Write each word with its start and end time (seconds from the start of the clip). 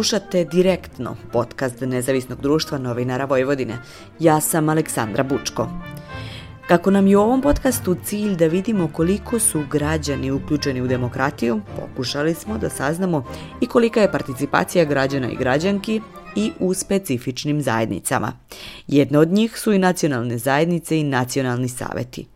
Slušate 0.00 0.44
direktno 0.44 1.16
podcast 1.32 1.80
Nezavisnog 1.80 2.40
društva 2.40 2.78
novinara 2.78 3.24
Vojvodine. 3.24 3.78
Ja 4.18 4.40
sam 4.40 4.68
Aleksandra 4.68 5.22
Bučko. 5.24 5.68
Kako 6.68 6.90
nam 6.90 7.06
je 7.06 7.16
u 7.16 7.20
ovom 7.20 7.42
podcastu 7.42 7.96
cilj 8.04 8.36
da 8.36 8.46
vidimo 8.46 8.90
koliko 8.92 9.38
su 9.38 9.62
građani 9.70 10.30
uključeni 10.30 10.82
u 10.82 10.86
demokratiju, 10.86 11.60
pokušali 11.76 12.34
smo 12.34 12.58
da 12.58 12.70
saznamo 12.70 13.24
i 13.60 13.66
kolika 13.66 14.00
je 14.00 14.12
participacija 14.12 14.84
građana 14.84 15.30
i 15.30 15.36
građanki 15.36 16.00
i 16.36 16.52
u 16.58 16.74
specifičnim 16.74 17.62
zajednicama. 17.62 18.32
Jedne 18.86 19.18
od 19.18 19.28
njih 19.28 19.58
su 19.58 19.72
i 19.72 19.78
nacionalne 19.78 20.38
zajednice 20.38 20.98
i 20.98 21.04
nacionalni 21.04 21.68
saveti. 21.68 22.26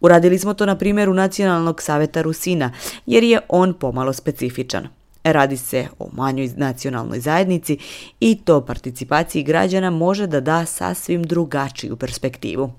Uradili 0.00 0.38
smo 0.38 0.54
to 0.54 0.66
na 0.66 0.78
primjeru 0.78 1.14
Nacionalnog 1.14 1.82
saveta 1.82 2.22
Rusina, 2.22 2.72
jer 3.06 3.24
je 3.24 3.40
on 3.48 3.74
pomalo 3.74 4.12
specifičan. 4.12 5.03
Radi 5.24 5.56
se 5.56 5.86
o 5.98 6.08
manjoj 6.12 6.50
nacionalnoj 6.56 7.20
zajednici 7.20 7.78
i 8.20 8.36
to 8.44 8.60
participaciji 8.60 9.42
građana 9.42 9.90
može 9.90 10.26
da 10.26 10.40
da 10.40 10.66
sasvim 10.66 11.22
drugačiju 11.22 11.96
perspektivu. 11.96 12.72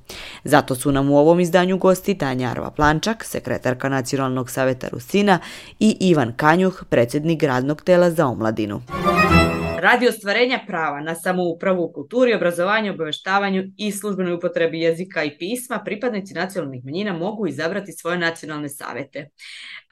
Zato 0.44 0.76
su 0.76 0.91
nam 0.91 1.09
u 1.09 1.17
ovom 1.17 1.39
izdanju 1.39 1.77
gosti 1.77 2.17
Tanja 2.17 2.50
Arva 2.50 2.72
Plančak, 2.72 3.23
sekretarka 3.23 3.89
Nacionalnog 3.89 4.50
saveta 4.50 4.88
Rusina 4.91 5.39
i 5.80 5.98
Ivan 6.00 6.34
Kanjuh, 6.38 6.84
predsjednik 6.89 7.44
radnog 7.44 7.81
tela 7.81 8.12
za 8.12 8.27
omladinu. 8.27 8.81
Radi 9.85 10.07
ostvarenja 10.07 10.59
prava 10.67 11.02
na 11.02 11.16
samoupravu 11.16 11.84
u 11.84 11.91
kulturi, 11.94 12.34
obrazovanju, 12.34 12.94
obaveštavanju 12.94 13.63
i 13.77 13.91
službenoj 13.91 14.34
upotrebi 14.34 14.80
jezika 14.80 15.23
i 15.23 15.38
pisma, 15.38 15.81
pripadnici 15.85 16.34
nacionalnih 16.34 16.85
manjina 16.85 17.13
mogu 17.13 17.48
izabrati 17.48 17.91
svoje 17.91 18.17
nacionalne 18.17 18.70
savete. 18.70 19.30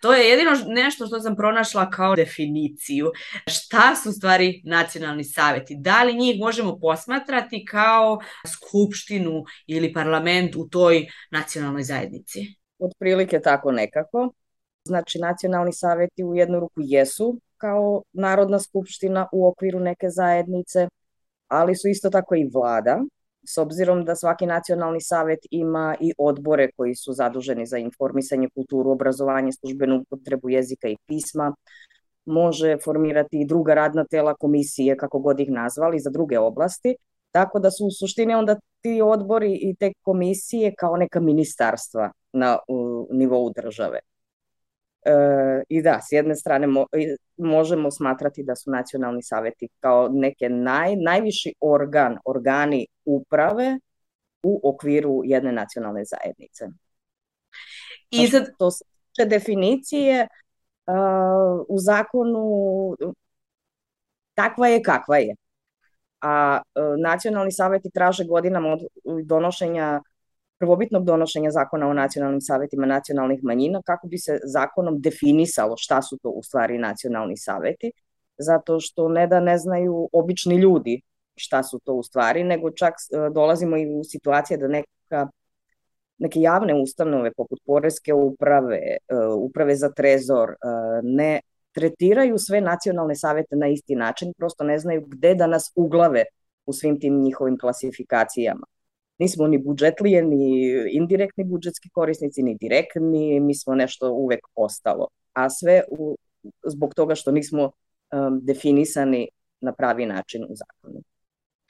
To 0.01 0.13
je 0.13 0.29
jedino 0.29 0.51
nešto 0.67 1.07
što 1.07 1.19
sam 1.19 1.35
pronašla 1.35 1.89
kao 1.89 2.15
definiciju. 2.15 3.11
Šta 3.47 3.95
su 4.03 4.11
stvari 4.11 4.61
nacionalni 4.65 5.23
saveti? 5.23 5.75
Da 5.79 6.03
li 6.03 6.17
njih 6.17 6.39
možemo 6.39 6.79
posmatrati 6.79 7.65
kao 7.65 8.19
skupštinu 8.53 9.43
ili 9.67 9.93
parlament 9.93 10.55
u 10.55 10.67
toj 10.69 11.07
nacionalnoj 11.31 11.83
zajednici? 11.83 12.39
Otprilike 12.79 13.39
tako 13.39 13.71
nekako. 13.71 14.33
Znači, 14.85 15.19
nacionalni 15.19 15.73
saveti 15.73 16.23
u 16.23 16.35
jednu 16.35 16.59
ruku 16.59 16.81
jesu 16.83 17.41
kao 17.63 18.01
Narodna 18.13 18.59
skupština 18.59 19.27
u 19.31 19.47
okviru 19.47 19.79
neke 19.79 20.09
zajednice, 20.09 20.87
ali 21.47 21.75
su 21.75 21.87
isto 21.87 22.09
tako 22.09 22.35
i 22.35 22.49
vlada, 22.53 22.99
s 23.47 23.57
obzirom 23.57 24.03
da 24.05 24.15
svaki 24.15 24.45
nacionalni 24.45 25.01
savet 25.01 25.39
ima 25.51 25.95
i 25.99 26.13
odbore 26.17 26.71
koji 26.77 26.95
su 26.95 27.13
zaduženi 27.13 27.65
za 27.65 27.77
informisanje, 27.77 28.49
kulturu, 28.55 28.91
obrazovanje, 28.91 29.51
službenu 29.51 30.01
upotrebu 30.01 30.49
jezika 30.49 30.87
i 30.87 30.97
pisma, 31.07 31.55
može 32.25 32.77
formirati 32.83 33.41
i 33.41 33.47
druga 33.47 33.73
radna 33.73 34.05
tela 34.05 34.33
komisije, 34.33 34.97
kako 34.97 35.19
god 35.19 35.39
ih 35.39 35.51
nazvali, 35.51 35.99
za 35.99 36.09
druge 36.09 36.39
oblasti, 36.39 36.95
tako 37.31 37.59
da 37.59 37.71
su 37.71 37.85
u 37.85 37.91
suštini 37.91 38.35
onda 38.35 38.55
ti 38.81 39.01
odbori 39.01 39.53
i 39.61 39.75
te 39.75 39.93
komisije 40.01 40.73
kao 40.77 40.97
neka 40.97 41.19
ministarstva 41.19 42.11
na 42.33 42.57
u, 42.67 43.07
nivou 43.11 43.53
države. 43.55 43.99
E, 45.05 45.63
I 45.69 45.81
da, 45.81 45.99
s 46.01 46.11
jedne 46.11 46.35
strane 46.35 46.67
mo, 46.67 46.85
možemo 47.37 47.91
smatrati 47.91 48.43
da 48.43 48.55
su 48.55 48.71
nacionalni 48.71 49.23
saveti 49.23 49.67
kao 49.79 50.09
neke 50.11 50.49
naj, 50.49 50.95
najviši 50.95 51.53
organ, 51.61 52.17
organi 52.25 52.87
uprave 53.05 53.79
u 54.43 54.59
okviru 54.63 55.21
jedne 55.23 55.51
nacionalne 55.51 56.03
zajednice. 56.05 56.67
I 58.09 58.27
sad... 58.27 58.43
To 58.59 58.71
se 58.71 59.25
definicije 59.25 60.27
uh, 60.87 61.65
u 61.69 61.79
zakonu 61.79 62.45
takva 64.33 64.67
je 64.67 64.83
kakva 64.83 65.17
je. 65.17 65.35
A 66.21 66.61
uh, 66.61 66.83
nacionalni 67.03 67.51
saveti 67.51 67.89
traže 67.89 68.25
godinama 68.25 68.69
od 68.69 68.79
donošenja 69.23 70.01
prvobitnog 70.59 71.05
donošenja 71.05 71.51
zakona 71.51 71.87
o 71.87 71.93
nacionalnim 71.93 72.41
savetima 72.41 72.85
nacionalnih 72.85 73.39
manjina 73.43 73.81
kako 73.85 74.07
bi 74.07 74.17
se 74.17 74.39
zakonom 74.43 75.01
definisalo 75.01 75.75
šta 75.77 76.01
su 76.01 76.17
to 76.17 76.29
u 76.29 76.43
stvari 76.43 76.77
nacionalni 76.77 77.37
saveti, 77.37 77.91
zato 78.37 78.79
što 78.79 79.09
ne 79.09 79.27
da 79.27 79.39
ne 79.39 79.57
znaju 79.57 80.09
obični 80.11 80.55
ljudi 80.55 81.01
šta 81.35 81.63
su 81.63 81.79
to 81.83 81.93
u 81.93 82.03
stvari, 82.03 82.43
nego 82.43 82.71
čak 82.71 82.93
e, 82.93 83.29
dolazimo 83.33 83.77
i 83.77 83.87
u 83.87 84.03
situacije 84.03 84.57
da 84.57 84.67
neka 84.67 85.27
neke 86.17 86.39
javne 86.39 86.73
ustanove 86.81 87.31
poput 87.33 87.59
Poreske 87.65 88.13
uprave, 88.13 88.77
e, 88.77 88.97
uprave 89.37 89.75
za 89.75 89.89
trezor, 89.91 90.49
e, 90.49 90.55
ne 91.03 91.39
tretiraju 91.71 92.37
sve 92.37 92.61
nacionalne 92.61 93.15
savete 93.15 93.55
na 93.55 93.67
isti 93.67 93.95
način, 93.95 94.33
prosto 94.37 94.63
ne 94.63 94.79
znaju 94.79 95.05
gde 95.07 95.35
da 95.35 95.47
nas 95.47 95.71
uglave 95.75 96.23
u 96.65 96.73
svim 96.73 96.99
tim 96.99 97.21
njihovim 97.21 97.57
klasifikacijama 97.59 98.72
nismo 99.19 99.47
ni 99.47 99.57
budžetlije, 99.57 100.23
ni 100.23 100.69
indirektni 100.91 101.43
budžetski 101.43 101.89
korisnici, 101.89 102.43
ni 102.43 102.57
direktni, 102.61 103.39
mi 103.39 103.55
smo 103.55 103.75
nešto 103.75 104.11
uvek 104.11 104.39
ostalo. 104.55 105.07
A 105.33 105.49
sve 105.49 105.83
u, 105.89 106.17
zbog 106.67 106.93
toga 106.93 107.15
što 107.15 107.31
nismo 107.31 107.63
um, 107.63 108.39
definisani 108.41 109.27
na 109.61 109.73
pravi 109.73 110.05
način 110.05 110.43
u 110.43 110.55
zakonu. 110.55 111.01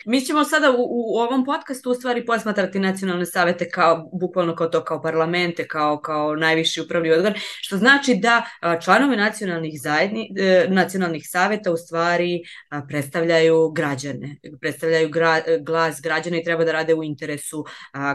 Mi 0.06 0.22
ćemo 0.22 0.44
sada 0.44 0.72
u, 0.72 0.75
u 0.78 1.18
ovom 1.19 1.46
podcastu 1.46 1.91
u 1.91 1.94
stvari 1.94 2.25
posmatrati 2.25 2.80
nacionalne 2.80 3.25
savete 3.25 3.69
kao, 3.69 4.09
bukvalno 4.14 4.56
kao 4.56 4.68
to, 4.68 4.84
kao 4.84 5.02
parlamente, 5.02 5.68
kao, 5.68 6.02
kao 6.02 6.36
najviši 6.36 6.81
upravni 6.81 7.12
organ, 7.12 7.34
što 7.62 7.78
znači 7.78 8.16
da 8.16 8.46
članovi 8.84 9.18
nacionalnih, 9.18 9.74
zajedni, 9.81 10.30
e, 10.40 10.68
nacionalnih 10.69 11.24
saveta 11.25 11.72
u 11.72 11.78
stvari 11.78 12.41
predstavljaju 12.88 13.72
građane, 13.72 14.36
predstavljaju 14.62 15.09
gra, 15.09 15.41
glas 15.62 16.00
građana 16.03 16.38
i 16.38 16.44
treba 16.44 16.64
da 16.64 16.72
rade 16.72 16.94
u 16.94 17.03
interesu 17.03 17.66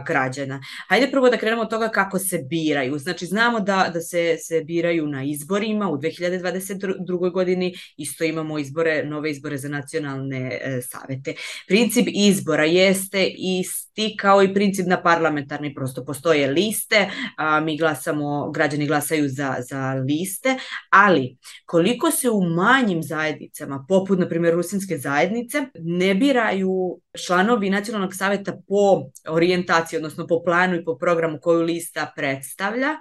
građana. 0.06 0.60
Hajde 0.88 1.10
prvo 1.10 1.31
da 1.31 1.37
krenemo 1.37 1.62
od 1.62 1.70
toga 1.70 1.88
kako 1.88 2.19
se 2.19 2.38
biraju. 2.50 2.99
Znači, 2.99 3.26
znamo 3.26 3.60
da, 3.60 3.91
da 3.94 4.00
se, 4.00 4.37
se 4.38 4.60
biraju 4.65 5.06
na 5.06 5.25
izborima 5.25 5.88
u 5.91 5.99
2022. 5.99 7.32
godini, 7.32 7.75
isto 7.97 8.25
imamo 8.25 8.59
izbore, 8.59 9.05
nove 9.05 9.31
izbore 9.31 9.59
za 9.59 9.69
nacionalne 9.69 10.60
e, 10.62 10.81
savete. 10.82 11.34
Pri 11.66 11.77
princip 11.78 12.08
izbora 12.14 12.64
jeste 12.64 13.32
isti 13.38 14.16
kao 14.20 14.42
i 14.42 14.54
princip 14.54 14.86
na 14.86 15.02
parlamentarni, 15.02 15.74
prosto 15.74 16.04
postoje 16.04 16.46
liste, 16.46 17.10
a, 17.36 17.60
mi 17.60 17.78
glasamo, 17.78 18.50
građani 18.50 18.86
glasaju 18.86 19.28
za, 19.28 19.56
za 19.70 19.92
liste, 19.92 20.56
ali 20.90 21.36
koliko 21.66 22.10
se 22.10 22.30
u 22.30 22.42
manjim 22.42 23.02
zajednicama, 23.02 23.84
poput 23.88 24.18
na 24.18 24.28
primjer 24.28 24.54
rusinske 24.54 24.98
zajednice, 24.98 25.66
ne 25.74 26.14
biraju 26.14 27.00
članovi 27.26 27.70
nacionalnog 27.70 28.14
saveta 28.14 28.52
po 28.68 29.10
orijentaciji, 29.28 29.96
odnosno 29.96 30.26
po 30.26 30.42
planu 30.44 30.76
i 30.76 30.84
po 30.84 30.98
programu 30.98 31.38
koju 31.42 31.62
lista 31.62 32.12
predstavlja, 32.16 32.96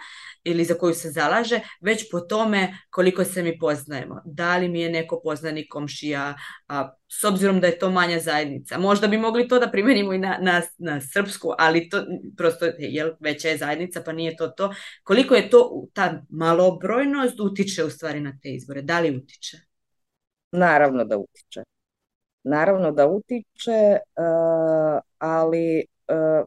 ili 0.47 0.66
za 0.66 0.74
koju 0.74 0.94
se 0.94 1.09
zalaže, 1.09 1.59
već 1.81 2.12
po 2.12 2.19
tome 2.19 2.78
koliko 2.90 3.24
se 3.24 3.44
mi 3.44 3.59
poznajemo. 3.59 4.22
Da 4.25 4.58
li 4.58 4.69
mi 4.69 4.81
je 4.81 4.90
neko 4.90 5.22
poznani 5.24 5.68
komšija, 5.68 6.35
a, 6.68 6.90
s 7.08 7.24
obzirom 7.24 7.59
da 7.59 7.68
je 7.68 7.80
to 7.80 7.91
manja 7.91 8.19
zajednica. 8.19 8.78
Možda 8.78 9.07
bi 9.07 9.18
mogli 9.18 9.47
to 9.47 9.59
da 9.59 9.72
primenimo 9.72 10.13
i 10.13 10.18
na, 10.18 10.38
na, 10.41 10.62
na 10.78 11.02
srpsku, 11.02 11.53
ali 11.57 11.90
to 11.90 12.06
prosto 12.38 12.66
je 12.66 13.16
veća 13.19 13.50
je 13.50 13.57
zajednica, 13.57 14.02
pa 14.06 14.12
nije 14.12 14.36
to 14.36 14.47
to. 14.47 14.74
Koliko 15.03 15.36
je 15.36 15.50
to, 15.50 15.88
ta 15.94 16.22
malobrojnost 16.30 17.40
utiče 17.40 17.84
u 17.84 17.90
stvari 17.90 18.19
na 18.19 18.34
te 18.41 18.50
izbore? 18.50 18.81
Da 18.81 19.00
li 19.00 19.18
utiče? 19.18 19.57
Naravno 20.52 21.03
da 21.06 21.18
utiče. 21.18 21.63
Naravno 22.44 22.91
da 22.91 23.07
utiče, 23.07 23.97
uh, 24.16 25.02
ali 25.18 25.86
uh, 26.07 26.46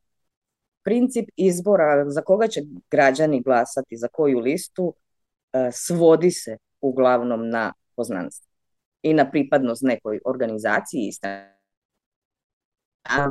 princip 0.90 1.28
izbora 1.36 2.10
za 2.10 2.22
koga 2.22 2.48
će 2.48 2.60
građani 2.90 3.42
glasati, 3.42 3.96
za 3.96 4.08
koju 4.08 4.38
listu, 4.38 4.94
e, 5.52 5.70
svodi 5.72 6.30
se 6.30 6.56
uglavnom 6.80 7.48
na 7.48 7.72
poznanstvo 7.96 8.50
i 9.02 9.14
na 9.14 9.30
pripadnost 9.30 9.82
nekoj 9.82 10.20
organizaciji 10.24 11.00
i 11.00 11.12
a 13.04 13.30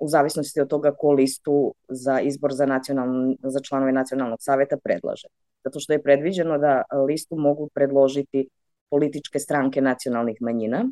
u 0.00 0.08
zavisnosti 0.08 0.60
od 0.60 0.68
toga 0.68 0.94
ko 0.98 1.12
listu 1.12 1.74
za 1.88 2.20
izbor 2.20 2.52
za, 2.52 2.66
nacionalno, 2.66 3.36
za 3.42 3.60
članove 3.60 3.92
nacionalnog 3.92 4.38
saveta 4.42 4.76
predlaže. 4.84 5.28
Zato 5.64 5.80
što 5.80 5.92
je 5.92 6.02
predviđeno 6.02 6.58
da 6.58 6.82
listu 7.06 7.36
mogu 7.36 7.68
predložiti 7.74 8.48
političke 8.90 9.38
stranke 9.38 9.80
nacionalnih 9.80 10.36
manjina, 10.40 10.84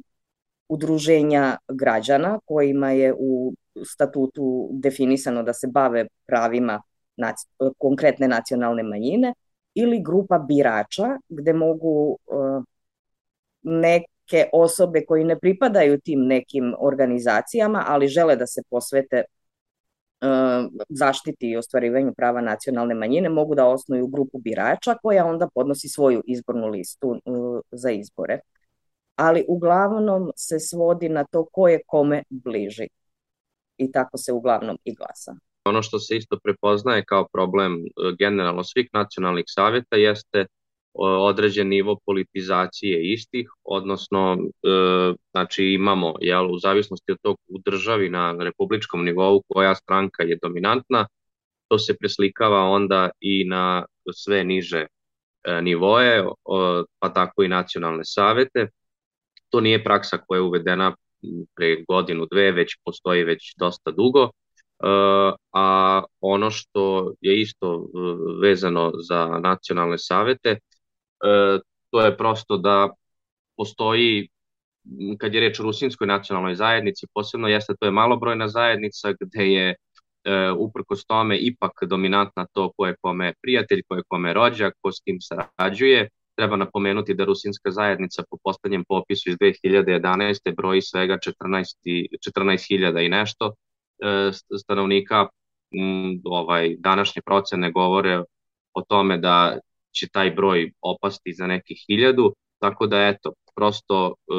udruženja 0.68 1.56
građana 1.68 2.38
kojima 2.44 2.90
je 2.90 3.14
u 3.18 3.54
statutu 3.84 4.68
definisano 4.72 5.42
da 5.42 5.52
se 5.52 5.66
bave 5.66 6.06
pravima 6.26 6.82
nac 7.16 7.36
konkretne 7.78 8.28
nacionalne 8.28 8.82
manjine 8.82 9.34
ili 9.74 10.02
grupa 10.02 10.38
birača 10.38 11.18
gde 11.28 11.52
mogu 11.52 12.18
uh, 12.26 12.62
neke 13.62 14.48
osobe 14.52 15.04
koji 15.06 15.24
ne 15.24 15.38
pripadaju 15.38 16.00
tim 16.00 16.20
nekim 16.26 16.74
organizacijama, 16.78 17.84
ali 17.88 18.08
žele 18.08 18.36
da 18.36 18.46
se 18.46 18.62
posvete 18.70 19.24
uh, 20.20 20.70
zaštiti 20.88 21.50
i 21.50 21.56
ostvarivanju 21.56 22.14
prava 22.16 22.40
nacionalne 22.40 22.94
manjine, 22.94 23.28
mogu 23.28 23.54
da 23.54 23.66
osnuju 23.66 24.06
grupu 24.06 24.38
birača 24.38 24.94
koja 25.02 25.26
onda 25.26 25.48
podnosi 25.54 25.88
svoju 25.88 26.22
izbornu 26.26 26.68
listu 26.68 27.08
uh, 27.08 27.60
za 27.70 27.90
izbore. 27.90 28.40
ali 29.16 29.44
uglavnom 29.48 30.32
se 30.36 30.58
svodi 30.60 31.08
na 31.08 31.24
to 31.24 31.44
ko 31.52 31.68
je 31.68 31.80
kome 31.86 32.22
bliži. 32.30 32.88
I 33.76 33.92
tako 33.92 34.18
se 34.18 34.32
uglavnom 34.32 34.78
i 34.84 34.94
glasa. 34.94 35.34
Ono 35.64 35.82
što 35.82 35.98
se 35.98 36.16
isto 36.16 36.38
prepoznaje 36.42 37.04
kao 37.04 37.26
problem 37.32 37.74
e, 37.74 37.80
generalno 38.18 38.64
svih 38.64 38.88
nacionalnih 38.92 39.44
savjeta 39.46 39.96
jeste 39.96 40.46
određen 40.98 41.68
nivo 41.68 41.98
politizacije 42.06 43.12
istih, 43.12 43.48
odnosno 43.64 44.38
e, 44.38 44.68
znači 45.30 45.64
imamo 45.64 46.14
jel, 46.20 46.54
u 46.54 46.58
zavisnosti 46.58 47.12
od 47.12 47.18
tog 47.22 47.36
u 47.48 47.58
državi 47.64 48.10
na 48.10 48.36
republičkom 48.38 49.04
nivou 49.04 49.42
koja 49.48 49.74
stranka 49.74 50.22
je 50.22 50.38
dominantna, 50.42 51.06
to 51.68 51.78
se 51.78 51.96
preslikava 51.96 52.60
onda 52.60 53.10
i 53.20 53.44
na 53.44 53.84
sve 54.12 54.44
niže 54.44 54.86
e, 55.44 55.62
nivoe, 55.62 56.24
pa 56.98 57.12
tako 57.12 57.42
i 57.42 57.48
nacionalne 57.48 58.04
savete. 58.04 58.68
To 59.48 59.60
nije 59.60 59.84
praksa 59.84 60.18
koja 60.18 60.38
je 60.38 60.42
uvedena 60.42 60.96
pre 61.56 61.84
godinu, 61.88 62.26
dve, 62.30 62.52
već 62.52 62.76
postoji 62.84 63.24
već 63.24 63.54
dosta 63.58 63.90
dugo, 63.90 64.30
Uh, 64.78 65.34
a 65.52 66.02
ono 66.20 66.50
što 66.50 67.12
je 67.20 67.40
isto 67.40 67.74
uh, 67.76 67.90
vezano 68.42 68.92
za 69.08 69.38
nacionalne 69.42 69.98
savete, 69.98 70.50
uh, 70.50 71.60
to 71.90 72.00
je 72.00 72.16
prosto 72.16 72.56
da 72.56 72.90
postoji 73.56 74.28
kad 75.18 75.34
je 75.34 75.40
reč 75.40 75.60
o 75.60 75.62
rusinskoj 75.62 76.06
nacionalnoj 76.06 76.54
zajednici, 76.54 77.06
posebno 77.14 77.48
jeste 77.48 77.74
to 77.80 77.86
je 77.86 77.92
malobrojna 77.92 78.48
zajednica 78.48 79.12
gde 79.20 79.52
je 79.52 79.74
uprkos 80.58 81.04
tome 81.06 81.38
ipak 81.38 81.72
dominantna 81.86 82.46
to 82.52 82.72
ko 82.76 82.86
je 82.86 82.96
kome 83.00 83.32
prijatelj, 83.42 83.82
ko 83.88 83.96
je 83.96 84.02
kome 84.08 84.32
rođak, 84.32 84.74
ko 84.80 84.92
s 84.92 85.00
kim 85.04 85.18
sarađuje. 85.20 86.08
Treba 86.36 86.56
napomenuti 86.56 87.14
da 87.14 87.24
rusinska 87.24 87.70
zajednica 87.70 88.22
po 88.30 88.36
poslednjem 88.44 88.84
popisu 88.88 89.30
iz 89.30 89.36
2011. 89.36 90.54
broji 90.56 90.82
svega 90.82 91.18
14.000 91.18 92.06
14 92.36 93.06
i 93.06 93.08
nešto, 93.08 93.54
E, 94.02 94.30
stanovnika 94.58 95.26
ovaj 96.24 96.76
današnje 96.78 97.22
procene 97.26 97.70
govore 97.72 98.22
o 98.72 98.82
tome 98.82 99.18
da 99.18 99.58
će 99.92 100.08
taj 100.08 100.30
broj 100.30 100.72
opasti 100.80 101.32
za 101.32 101.46
nekih 101.46 101.84
hiljadu, 101.88 102.34
tako 102.58 102.86
da 102.86 103.06
eto, 103.06 103.32
prosto 103.56 104.06
e, 104.06 104.34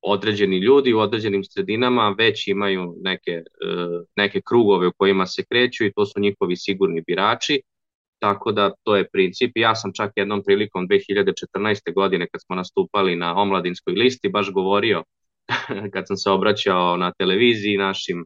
određeni 0.00 0.58
ljudi 0.58 0.94
u 0.94 0.98
određenim 0.98 1.44
sredinama 1.44 2.14
već 2.18 2.48
imaju 2.48 2.94
neke, 3.00 3.30
e, 3.30 3.42
neke 4.16 4.40
krugove 4.40 4.86
u 4.86 4.92
kojima 4.98 5.26
se 5.26 5.44
kreću 5.50 5.84
i 5.84 5.92
to 5.92 6.06
su 6.06 6.20
njihovi 6.20 6.56
sigurni 6.56 7.02
birači, 7.06 7.60
tako 8.18 8.52
da 8.52 8.72
to 8.82 8.96
je 8.96 9.08
princip. 9.12 9.52
Ja 9.54 9.74
sam 9.74 9.92
čak 9.94 10.12
jednom 10.16 10.42
prilikom 10.46 10.88
2014. 10.88 11.94
godine 11.94 12.26
kad 12.32 12.40
smo 12.42 12.56
nastupali 12.56 13.16
na 13.16 13.40
omladinskoj 13.40 13.94
listi 13.94 14.28
baš 14.28 14.52
govorio 14.52 15.04
kad 15.92 16.06
sam 16.06 16.16
se 16.16 16.30
obraćao 16.30 16.96
na 16.96 17.12
televiziji 17.18 17.76
našim 17.76 18.24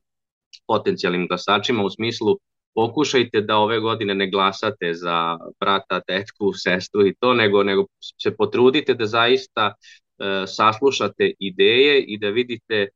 potencijalnim 0.67 1.27
glasačima 1.27 1.83
u 1.83 1.91
smislu 1.91 2.39
pokušajte 2.75 3.41
da 3.41 3.57
ove 3.57 3.81
godine 3.81 4.15
ne 4.15 4.31
glasate 4.31 4.95
za 4.95 5.39
brata, 5.61 6.01
tetku, 6.01 6.53
sestru 6.53 7.07
i 7.07 7.15
to, 7.21 7.35
nego, 7.35 7.63
nego 7.63 7.87
se 8.23 8.37
potrudite 8.37 8.95
da 8.95 9.07
zaista 9.07 9.73
e, 9.73 10.47
saslušate 10.47 11.33
ideje 11.39 12.03
i 12.03 12.19
da 12.19 12.29
vidite 12.29 12.89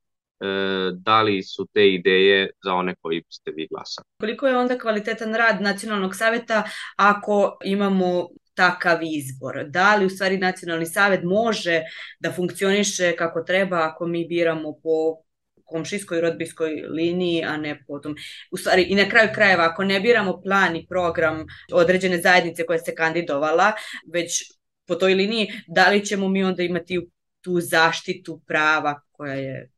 da 0.93 1.23
li 1.23 1.43
su 1.43 1.67
te 1.73 1.89
ideje 1.89 2.51
za 2.65 2.73
one 2.73 2.95
koji 3.01 3.23
ste 3.29 3.51
vi 3.57 3.67
glasali. 3.71 4.05
Koliko 4.21 4.47
je 4.47 4.57
onda 4.57 4.79
kvalitetan 4.79 5.35
rad 5.35 5.63
nacionalnog 5.63 6.17
saveta 6.17 6.63
ako 6.97 7.59
imamo 7.65 8.29
takav 8.55 8.99
izbor. 9.03 9.65
Da 9.69 9.97
li 9.97 10.07
u 10.07 10.11
stvari 10.11 10.39
nacionalni 10.39 10.87
savet 10.87 11.21
može 11.23 11.83
da 12.21 12.33
funkcioniše 12.33 13.17
kako 13.17 13.43
treba 13.43 13.83
ako 13.83 14.07
mi 14.07 14.27
biramo 14.29 14.73
po 14.83 15.25
komšijskoj 15.65 16.21
rodbinskoj 16.21 16.71
liniji, 16.71 17.43
a 17.45 17.57
ne 17.57 17.85
potom. 17.87 18.15
U 18.51 18.57
stvari, 18.57 18.83
i 18.83 18.95
na 18.95 19.09
kraju 19.09 19.29
krajeva, 19.35 19.65
ako 19.65 19.85
ne 19.85 20.01
biramo 20.01 20.41
plan 20.43 20.77
i 20.77 20.87
program 20.87 21.45
određene 21.73 22.21
zajednice 22.21 22.67
koja 22.67 22.79
se 22.79 22.95
kandidovala, 22.95 23.73
već 24.13 24.43
po 24.87 24.95
toj 24.95 25.15
liniji, 25.15 25.49
da 25.67 25.89
li 25.89 26.05
ćemo 26.07 26.29
mi 26.29 26.45
onda 26.45 26.63
imati 26.63 27.01
tu 27.41 27.61
zaštitu 27.61 28.41
prava 28.47 29.01
koja 29.13 29.35
je 29.35 29.71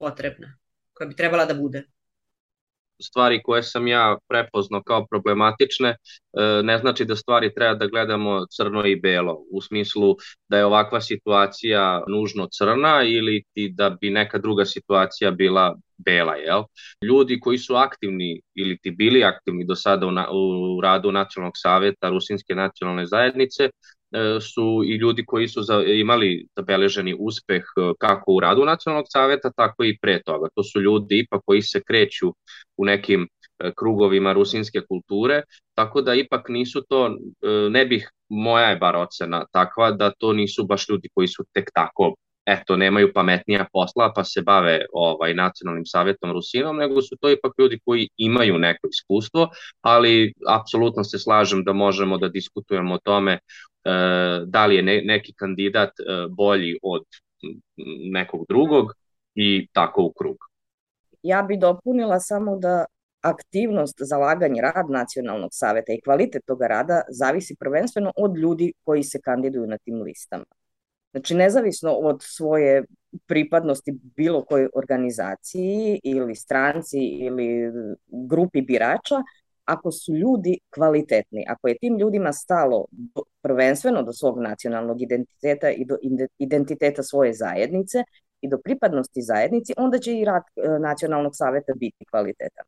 potrebna, 0.00 0.56
koja 0.92 1.08
bi 1.08 1.16
trebala 1.16 1.44
da 1.44 1.54
bude? 1.54 1.84
stvari 3.02 3.42
koje 3.42 3.62
sam 3.62 3.86
ja 3.86 4.16
prepoznao 4.28 4.82
kao 4.82 5.06
problematične, 5.06 5.88
e, 5.88 5.96
ne 6.62 6.78
znači 6.78 7.04
da 7.04 7.16
stvari 7.16 7.54
treba 7.54 7.74
da 7.74 7.86
gledamo 7.86 8.46
crno 8.46 8.86
i 8.86 9.00
belo, 9.00 9.44
u 9.50 9.60
smislu 9.60 10.16
da 10.48 10.58
je 10.58 10.64
ovakva 10.64 11.00
situacija 11.00 12.04
nužno 12.08 12.48
crna 12.52 13.02
ili 13.02 13.42
ti 13.54 13.72
da 13.74 13.90
bi 13.90 14.10
neka 14.10 14.38
druga 14.38 14.64
situacija 14.64 15.30
bila 15.30 15.76
bela, 15.96 16.34
jel? 16.34 16.62
Ljudi 17.04 17.40
koji 17.40 17.58
su 17.58 17.74
aktivni 17.74 18.40
ili 18.54 18.78
ti 18.78 18.90
bili 18.90 19.24
aktivni 19.24 19.64
do 19.66 19.74
sada 19.74 20.06
u, 20.06 20.10
na, 20.10 20.26
u 20.32 20.80
radu 20.80 21.12
Nacionalnog 21.12 21.54
savjeta 21.56 22.08
Rusinske 22.08 22.54
nacionalne 22.54 23.06
zajednice, 23.06 23.70
su 24.40 24.82
i 24.86 24.96
ljudi 24.96 25.24
koji 25.26 25.48
su 25.48 25.62
za, 25.62 25.82
imali 25.82 26.46
zabeleženi 26.56 27.16
uspeh 27.18 27.62
e, 27.62 27.92
kako 27.98 28.32
u 28.32 28.40
radu 28.40 28.64
nacionalnog 28.64 29.06
saveta, 29.08 29.50
tako 29.56 29.84
i 29.84 29.98
pre 30.02 30.22
toga. 30.22 30.48
To 30.54 30.62
su 30.62 30.80
ljudi 30.80 31.18
ipak 31.18 31.42
koji 31.46 31.62
se 31.62 31.82
kreću 31.86 32.28
u 32.76 32.84
nekim 32.84 33.28
e, 33.58 33.72
krugovima 33.76 34.32
rusinske 34.32 34.80
kulture, 34.88 35.42
tako 35.74 36.02
da 36.02 36.14
ipak 36.14 36.48
nisu 36.48 36.82
to, 36.88 37.16
ne 37.70 37.86
bih, 37.86 38.10
moja 38.28 38.66
je 38.70 38.76
bar 38.76 38.96
ocena 38.96 39.44
takva, 39.52 39.90
da 39.90 40.10
to 40.18 40.32
nisu 40.32 40.64
baš 40.66 40.88
ljudi 40.88 41.08
koji 41.14 41.28
su 41.28 41.44
tek 41.52 41.70
tako 41.74 42.14
eto, 42.46 42.76
nemaju 42.76 43.12
pametnija 43.14 43.66
posla 43.72 44.12
pa 44.16 44.24
se 44.24 44.42
bave 44.42 44.84
ovaj, 44.92 45.34
nacionalnim 45.34 45.86
savjetom 45.86 46.32
Rusinom, 46.32 46.76
nego 46.76 47.02
su 47.02 47.16
to 47.20 47.30
ipak 47.30 47.52
ljudi 47.58 47.80
koji 47.84 48.08
imaju 48.16 48.58
neko 48.58 48.88
iskustvo, 48.90 49.48
ali 49.80 50.32
apsolutno 50.48 51.04
se 51.04 51.18
slažem 51.18 51.64
da 51.64 51.72
možemo 51.72 52.18
da 52.18 52.28
diskutujemo 52.28 52.94
o 52.94 52.98
tome 52.98 53.38
E, 53.84 53.90
da 54.46 54.66
li 54.66 54.76
je 54.76 54.82
ne, 54.82 55.02
neki 55.04 55.32
kandidat 55.32 55.88
e, 55.88 56.02
bolji 56.28 56.78
od 56.82 57.04
nekog 58.12 58.44
drugog 58.48 58.92
i 59.34 59.68
tako 59.72 60.02
u 60.02 60.12
krug. 60.12 60.36
Ja 61.22 61.42
bi 61.42 61.56
dopunila 61.56 62.20
samo 62.20 62.56
da 62.56 62.84
aktivnost, 63.20 63.96
zalaganje, 63.98 64.60
rad 64.62 64.90
nacionalnog 64.90 65.50
saveta 65.52 65.92
i 65.92 66.00
kvalitet 66.00 66.42
toga 66.46 66.66
rada 66.66 67.02
zavisi 67.08 67.56
prvenstveno 67.58 68.12
od 68.16 68.36
ljudi 68.36 68.72
koji 68.84 69.02
se 69.02 69.20
kandiduju 69.20 69.66
na 69.66 69.78
tim 69.78 70.02
listama. 70.02 70.44
Znači, 71.10 71.34
nezavisno 71.34 71.92
od 71.92 72.16
svoje 72.22 72.84
pripadnosti 73.26 73.98
bilo 74.16 74.44
kojoj 74.44 74.68
organizaciji 74.74 76.00
ili 76.04 76.34
stranci 76.34 76.98
ili 76.98 77.72
grupi 78.06 78.62
birača, 78.62 79.16
ako 79.64 79.92
su 79.92 80.14
ljudi 80.14 80.58
kvalitetni, 80.74 81.44
ako 81.48 81.68
je 81.68 81.78
tim 81.78 81.98
ljudima 81.98 82.32
stalo 82.32 82.86
do, 82.90 83.22
prvenstveno 83.42 84.02
do 84.02 84.12
svog 84.12 84.40
nacionalnog 84.40 85.02
identiteta 85.02 85.70
i 85.70 85.84
do 85.84 85.96
identiteta 86.38 87.02
svoje 87.02 87.32
zajednice 87.32 88.04
i 88.40 88.48
do 88.48 88.58
pripadnosti 88.58 89.22
zajednici, 89.22 89.72
onda 89.76 89.98
će 89.98 90.14
i 90.14 90.24
rad 90.24 90.42
e, 90.56 90.68
nacionalnog 90.78 91.32
saveta 91.34 91.72
biti 91.76 92.04
kvalitetan. 92.10 92.64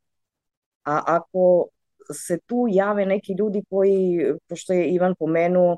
A 0.84 1.02
ako 1.06 1.66
se 2.14 2.38
tu 2.46 2.66
jave 2.70 3.06
neki 3.06 3.32
ljudi 3.38 3.62
koji, 3.70 4.26
pošto 4.49 4.72
je 4.72 4.88
Ivan 4.88 5.14
pomenuo, 5.18 5.76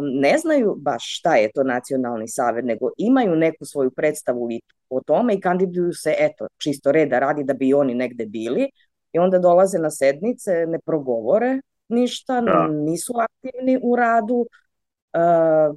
ne 0.00 0.38
znaju 0.38 0.74
baš 0.78 1.18
šta 1.18 1.36
je 1.36 1.52
to 1.52 1.64
nacionalni 1.64 2.28
savet, 2.28 2.64
nego 2.64 2.90
imaju 2.96 3.36
neku 3.36 3.64
svoju 3.64 3.90
predstavu 3.90 4.48
o 4.90 5.00
tome 5.00 5.34
i 5.34 5.40
kandiduju 5.40 5.92
se, 5.92 6.14
eto, 6.18 6.46
čisto 6.58 6.92
reda 6.92 7.18
radi 7.18 7.44
da 7.44 7.54
bi 7.54 7.74
oni 7.74 7.94
negde 7.94 8.26
bili, 8.26 8.70
i 9.12 9.18
onda 9.18 9.38
dolaze 9.38 9.78
na 9.78 9.90
sednice, 9.90 10.66
ne 10.66 10.78
progovore 10.78 11.60
ništa, 11.88 12.40
da. 12.40 12.66
nisu 12.70 13.12
aktivni 13.18 13.80
u 13.82 13.96
radu, 13.96 14.34
uh, 14.34 15.76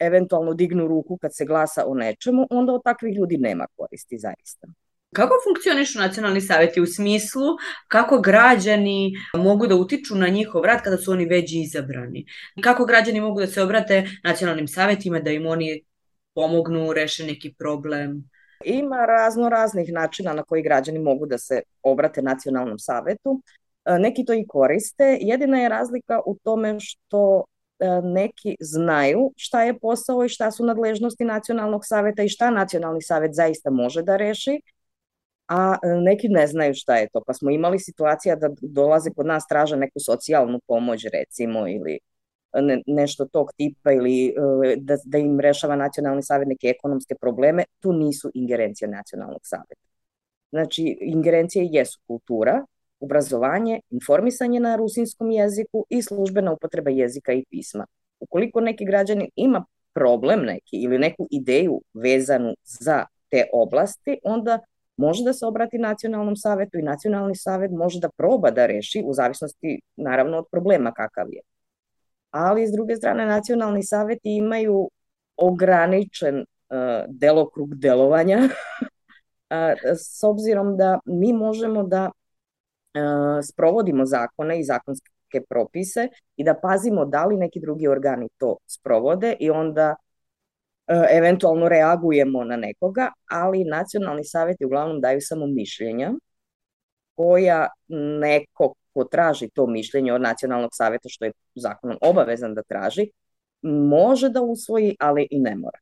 eventualno 0.00 0.54
dignu 0.54 0.86
ruku 0.86 1.16
kad 1.16 1.36
se 1.36 1.44
glasa 1.44 1.84
o 1.86 1.94
nečemu, 1.94 2.46
onda 2.50 2.72
od 2.72 2.82
takvih 2.84 3.16
ljudi 3.16 3.38
nema 3.38 3.66
koristi 3.76 4.18
zaista. 4.18 4.66
Kako 5.12 5.34
funkcionišu 5.44 5.98
nacionalni 5.98 6.40
savjeti 6.40 6.80
u 6.80 6.86
smislu 6.86 7.42
kako 7.88 8.20
građani 8.20 9.12
mogu 9.34 9.66
da 9.66 9.76
utiču 9.76 10.14
na 10.14 10.28
njihov 10.28 10.64
rad 10.64 10.82
kada 10.82 10.96
su 10.96 11.12
oni 11.12 11.24
već 11.24 11.52
izabrani? 11.52 12.26
Kako 12.62 12.84
građani 12.84 13.20
mogu 13.20 13.40
da 13.40 13.46
se 13.46 13.62
obrate 13.62 14.08
nacionalnim 14.24 14.68
savjetima 14.68 15.20
da 15.20 15.30
im 15.30 15.46
oni 15.46 15.84
pomognu, 16.34 16.92
reše 16.92 17.26
neki 17.26 17.54
problem? 17.58 18.30
Ima 18.64 19.06
razno 19.06 19.48
raznih 19.48 19.92
načina 19.92 20.32
na 20.32 20.42
koji 20.42 20.62
građani 20.62 20.98
mogu 20.98 21.26
da 21.26 21.38
se 21.38 21.62
obrate 21.82 22.22
nacionalnom 22.22 22.78
savetu. 22.78 23.42
E, 23.84 23.98
neki 23.98 24.24
to 24.24 24.32
i 24.34 24.46
koriste. 24.48 25.18
Jedina 25.20 25.60
je 25.60 25.68
razlika 25.68 26.20
u 26.26 26.36
tome 26.42 26.76
što 26.80 27.44
e, 27.78 27.86
neki 28.02 28.56
znaju 28.60 29.32
šta 29.36 29.62
je 29.62 29.78
posao 29.78 30.24
i 30.24 30.28
šta 30.28 30.50
su 30.50 30.64
nadležnosti 30.64 31.24
nacionalnog 31.24 31.80
saveta 31.84 32.22
i 32.22 32.28
šta 32.28 32.50
nacionalni 32.50 33.02
savet 33.02 33.34
zaista 33.34 33.70
može 33.70 34.02
da 34.02 34.16
reši, 34.16 34.60
a 35.50 35.78
e, 35.82 35.88
neki 36.00 36.28
ne 36.28 36.46
znaju 36.46 36.74
šta 36.74 36.96
je 36.96 37.08
to. 37.12 37.22
Pa 37.26 37.34
smo 37.34 37.50
imali 37.50 37.78
situacija 37.78 38.36
da 38.36 38.50
dolaze 38.60 39.10
kod 39.16 39.26
nas 39.26 39.46
traže 39.46 39.76
neku 39.76 40.00
socijalnu 40.00 40.60
pomoć 40.66 41.06
recimo 41.12 41.68
ili 41.68 41.98
ne, 42.54 42.82
nešto 42.86 43.24
tog 43.24 43.52
tipa 43.56 43.92
ili 43.92 44.34
da, 44.76 44.96
da 45.04 45.18
im 45.18 45.40
rešava 45.40 45.76
nacionalni 45.76 46.22
savjet 46.22 46.48
neke 46.48 46.66
ekonomske 46.68 47.14
probleme, 47.14 47.64
tu 47.80 47.92
nisu 47.92 48.30
ingerencije 48.34 48.88
nacionalnog 48.88 49.40
saveta. 49.42 49.86
Znači, 50.50 50.98
ingerencije 51.00 51.68
jesu 51.70 52.00
kultura, 52.06 52.64
obrazovanje, 53.00 53.80
informisanje 53.90 54.60
na 54.60 54.76
rusinskom 54.76 55.30
jeziku 55.30 55.86
i 55.88 56.02
službena 56.02 56.52
upotreba 56.52 56.90
jezika 56.90 57.32
i 57.32 57.44
pisma. 57.50 57.86
Ukoliko 58.20 58.60
neki 58.60 58.84
građanin 58.84 59.28
ima 59.36 59.64
problem 59.92 60.44
neki 60.44 60.76
ili 60.76 60.98
neku 60.98 61.28
ideju 61.30 61.82
vezanu 61.94 62.54
za 62.64 63.06
te 63.28 63.44
oblasti, 63.52 64.18
onda 64.24 64.58
može 65.00 65.24
da 65.24 65.32
se 65.32 65.46
obrati 65.46 65.78
nacionalnom 65.78 66.36
savetu 66.36 66.78
i 66.78 66.82
nacionalni 66.82 67.36
savet 67.36 67.70
može 67.70 68.00
da 68.00 68.08
proba 68.08 68.50
da 68.50 68.66
reši 68.66 69.02
u 69.06 69.14
zavisnosti 69.14 69.80
naravno 69.96 70.38
od 70.38 70.44
problema 70.50 70.92
kakav 70.92 71.26
je. 71.30 71.40
Ali 72.30 72.66
s 72.66 72.72
druge 72.72 72.96
strane 72.96 73.26
nacionalni 73.26 73.82
saveti 73.82 74.36
imaju 74.36 74.90
ograničen 75.36 76.36
uh, 76.38 76.46
delokrug 77.08 77.74
delovanja 77.74 78.38
s 80.18 80.24
obzirom 80.24 80.76
da 80.76 80.98
mi 81.04 81.32
možemo 81.32 81.82
da 81.82 82.10
uh, 82.10 83.44
sprovodimo 83.52 84.06
zakone 84.06 84.60
i 84.60 84.64
zakonske 84.64 85.40
propise 85.48 86.08
i 86.36 86.44
da 86.44 86.54
pazimo 86.54 87.04
da 87.04 87.24
li 87.24 87.36
neki 87.36 87.60
drugi 87.60 87.88
organi 87.88 88.28
to 88.38 88.56
sprovode 88.66 89.36
i 89.40 89.50
onda 89.50 89.94
eventualno 91.10 91.68
reagujemo 91.68 92.44
na 92.44 92.56
nekoga, 92.56 93.12
ali 93.30 93.64
nacionalni 93.64 94.24
savjeti 94.24 94.64
uglavnom 94.64 95.00
daju 95.00 95.18
samo 95.20 95.46
mišljenja 95.46 96.12
koja 97.14 97.68
neko 98.20 98.74
ko 98.92 99.04
traži 99.04 99.50
to 99.54 99.66
mišljenje 99.66 100.12
od 100.12 100.20
nacionalnog 100.20 100.70
savjeta, 100.72 101.08
što 101.08 101.24
je 101.24 101.32
zakonom 101.54 101.98
obavezan 102.02 102.54
da 102.54 102.62
traži, 102.62 103.10
može 103.62 104.28
da 104.28 104.42
usvoji, 104.42 104.96
ali 105.00 105.28
i 105.30 105.40
ne 105.40 105.56
mora. 105.56 105.78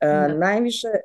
E, 0.00 0.06
da. 0.06 0.28
najviše 0.28 0.88
e, 0.88 1.02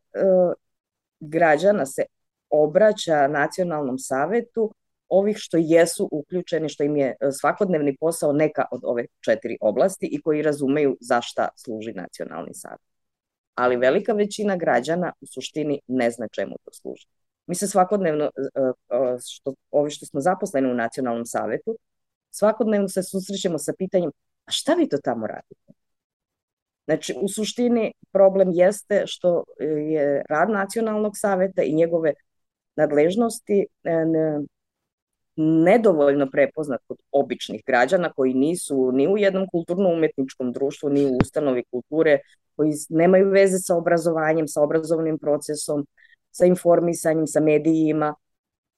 građana 1.20 1.86
se 1.86 2.03
obraća 2.50 3.27
nacionalnom 3.27 3.98
savjetu 3.98 4.74
ovih 5.09 5.37
što 5.39 5.57
jesu 5.57 6.09
uključeni, 6.11 6.69
što 6.69 6.83
im 6.83 6.97
je 6.97 7.15
e, 7.19 7.31
svakodnevni 7.31 7.97
posao 7.99 8.33
neka 8.33 8.65
od 8.71 8.81
ove 8.83 9.05
četiri 9.19 9.57
oblasti 9.61 10.09
i 10.11 10.21
koji 10.21 10.41
razumeju 10.41 10.97
za 11.01 11.21
šta 11.21 11.47
služi 11.55 11.93
nacionalni 11.93 12.53
savjet. 12.53 12.81
Ali 13.55 13.77
velika 13.77 14.13
većina 14.13 14.55
građana 14.55 15.13
u 15.21 15.25
suštini 15.25 15.81
ne 15.87 16.11
zna 16.11 16.27
čemu 16.27 16.55
to 16.65 16.73
služi. 16.73 17.07
Mi 17.47 17.55
se 17.55 17.67
svakodnevno, 17.67 18.25
e, 18.25 18.59
e, 18.59 19.17
što, 19.25 19.53
ovi 19.71 19.91
što 19.91 20.05
smo 20.05 20.21
zaposleni 20.21 20.71
u 20.71 20.73
nacionalnom 20.73 21.25
savetu, 21.25 21.77
svakodnevno 22.31 22.87
se 22.87 23.03
susrećemo 23.03 23.57
sa 23.57 23.73
pitanjem 23.77 24.11
a 24.47 24.51
šta 24.51 24.73
vi 24.73 24.89
to 24.89 24.97
tamo 24.97 25.27
radite? 25.27 25.73
Znači, 26.85 27.15
u 27.21 27.27
suštini 27.27 27.93
problem 28.11 28.51
jeste 28.53 29.03
što 29.05 29.43
je 29.59 30.23
rad 30.29 30.49
nacionalnog 30.49 31.11
saveta 31.15 31.63
i 31.63 31.73
njegove 31.73 32.13
nadležnosti 32.75 33.65
nedovoljno 35.38 36.29
prepoznat 36.32 36.82
kod 36.88 36.98
običnih 37.12 37.63
građana 37.67 38.13
koji 38.13 38.34
nisu 38.34 38.91
ni 38.91 39.08
u 39.08 39.17
jednom 39.17 39.48
kulturno-umetničkom 39.51 40.51
društvu, 40.51 40.89
ni 40.89 41.06
u 41.06 41.17
ustanovi 41.22 41.63
kulture, 41.72 42.20
koji 42.56 42.72
nemaju 42.89 43.29
veze 43.29 43.58
sa 43.58 43.75
obrazovanjem, 43.75 44.48
sa 44.48 44.62
obrazovnim 44.62 45.17
procesom, 45.20 45.88
sa 46.32 46.46
informisanjem, 46.46 47.27
sa 47.27 47.39
medijima, 47.39 48.15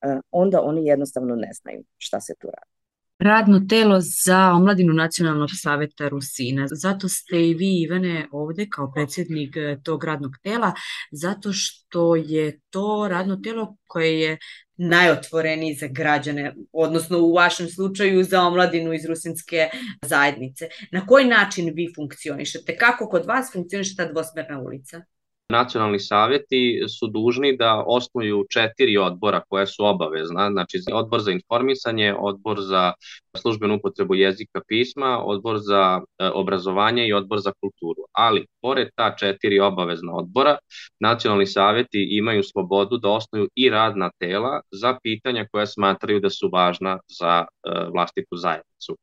e, 0.01 0.20
onda 0.32 0.62
oni 0.62 0.86
jednostavno 0.86 1.36
ne 1.36 1.50
znaju 1.54 1.84
šta 1.98 2.22
se 2.22 2.34
tu 2.39 2.48
radi 2.48 2.80
radno 3.20 3.60
telo 3.70 4.00
za 4.01 4.51
omladinu 4.54 4.94
Nacionalnog 4.94 5.50
saveta 5.54 6.08
Rusina. 6.08 6.68
Zato 6.72 7.08
ste 7.08 7.48
i 7.48 7.54
vi, 7.54 7.82
Ivane, 7.82 8.28
ovde 8.32 8.68
kao 8.70 8.92
predsjednik 8.92 9.58
e, 9.58 9.78
tog 9.84 10.04
radnog 10.04 10.32
tela, 10.44 10.74
zato 11.12 11.54
što 11.54 12.16
je 12.16 12.60
to 12.70 13.08
radno 13.10 13.36
telo 13.36 13.75
koje 13.88 14.20
je 14.22 14.38
najotvoreniji 14.79 15.75
za 15.75 15.88
građane, 15.88 16.53
odnosno 16.71 17.19
u 17.19 17.33
vašem 17.33 17.67
slučaju 17.67 18.24
za 18.24 18.41
omladinu 18.41 18.93
iz 18.93 19.05
rusinske 19.05 19.69
zajednice. 20.05 20.69
Na 20.91 21.05
koji 21.05 21.25
način 21.25 21.71
vi 21.75 21.93
funkcionišete? 21.95 22.77
Kako 22.77 23.09
kod 23.09 23.25
vas 23.25 23.53
funkcioniše 23.53 23.95
ta 23.95 24.05
dvosmerna 24.05 24.62
ulica? 24.62 25.01
Nacionalni 25.50 26.00
savjeti 26.00 26.82
su 27.00 27.08
dužni 27.08 27.58
da 27.58 27.84
osnuju 27.88 28.46
četiri 28.50 28.98
odbora 28.98 29.41
koje 29.50 29.68
su 29.68 29.86
obavezna, 29.86 30.51
znači 30.51 30.77
odbor 30.94 31.22
za 31.22 31.32
informisanje, 31.32 32.15
odbor 32.20 32.58
za 32.62 32.94
službenu 33.38 33.75
upotrebu 33.75 34.15
jezika 34.15 34.62
pisma, 34.68 35.24
odbor 35.24 35.58
za 35.58 36.01
e, 36.20 36.29
obrazovanje 36.34 37.08
i 37.08 37.13
odbor 37.13 37.39
za 37.39 37.51
kulturu. 37.62 38.01
Ali, 38.12 38.46
pored 38.62 38.88
ta 38.96 39.15
četiri 39.15 39.60
obavezna 39.60 40.13
odbora, 40.13 40.58
nacionalni 41.00 41.46
savjeti 41.46 42.08
imaju 42.12 42.44
slobodu 42.44 42.98
da 42.98 43.10
osnuju 43.10 43.48
i 43.56 43.70
radna 43.70 44.10
tela 44.20 44.62
za 44.72 44.98
pitanja 45.03 45.48
koja 45.51 45.65
smatraju 45.65 46.20
da 46.20 46.29
su 46.29 46.50
važna 46.53 47.00
za 47.20 47.46
e, 47.46 47.70
vlastitu 47.94 48.36
zajednicu. 48.36 48.98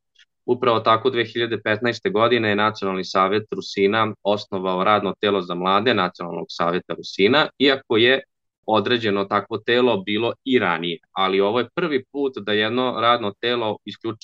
Upravo 0.47 0.81
tako 0.81 1.11
2015. 1.11 2.13
godine 2.13 2.49
je 2.49 2.57
Nacionalni 2.57 3.05
savjet 3.05 3.45
Rusina 3.53 4.15
osnovao 4.23 4.85
radno 4.85 5.15
telo 5.21 5.43
za 5.43 5.55
mlade 5.55 5.95
Nacionalnog 5.95 6.47
savjeta 6.49 6.95
Rusina, 6.95 7.49
iako 7.59 7.97
je 7.97 8.21
određeno 8.67 9.25
takvo 9.25 9.59
telo 9.59 10.03
bilo 10.03 10.33
i 10.45 10.59
ranije, 10.59 10.99
ali 11.13 11.41
ovo 11.41 11.59
je 11.59 11.69
prvi 11.75 12.05
put 12.13 12.33
da 12.37 12.53
jedno 12.53 12.95
radno 13.01 13.33
telo 13.41 13.77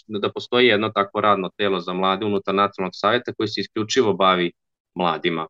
da 0.06 0.32
postoji 0.32 0.66
jedno 0.66 0.88
takvo 0.88 1.20
radno 1.20 1.50
telo 1.56 1.80
za 1.80 1.92
mlade 1.92 2.26
unutar 2.26 2.54
nacionalnog 2.54 2.92
savjeta 2.94 3.32
koji 3.32 3.48
se 3.48 3.60
isključivo 3.60 4.12
bavi 4.12 4.52
mladima. 4.94 5.46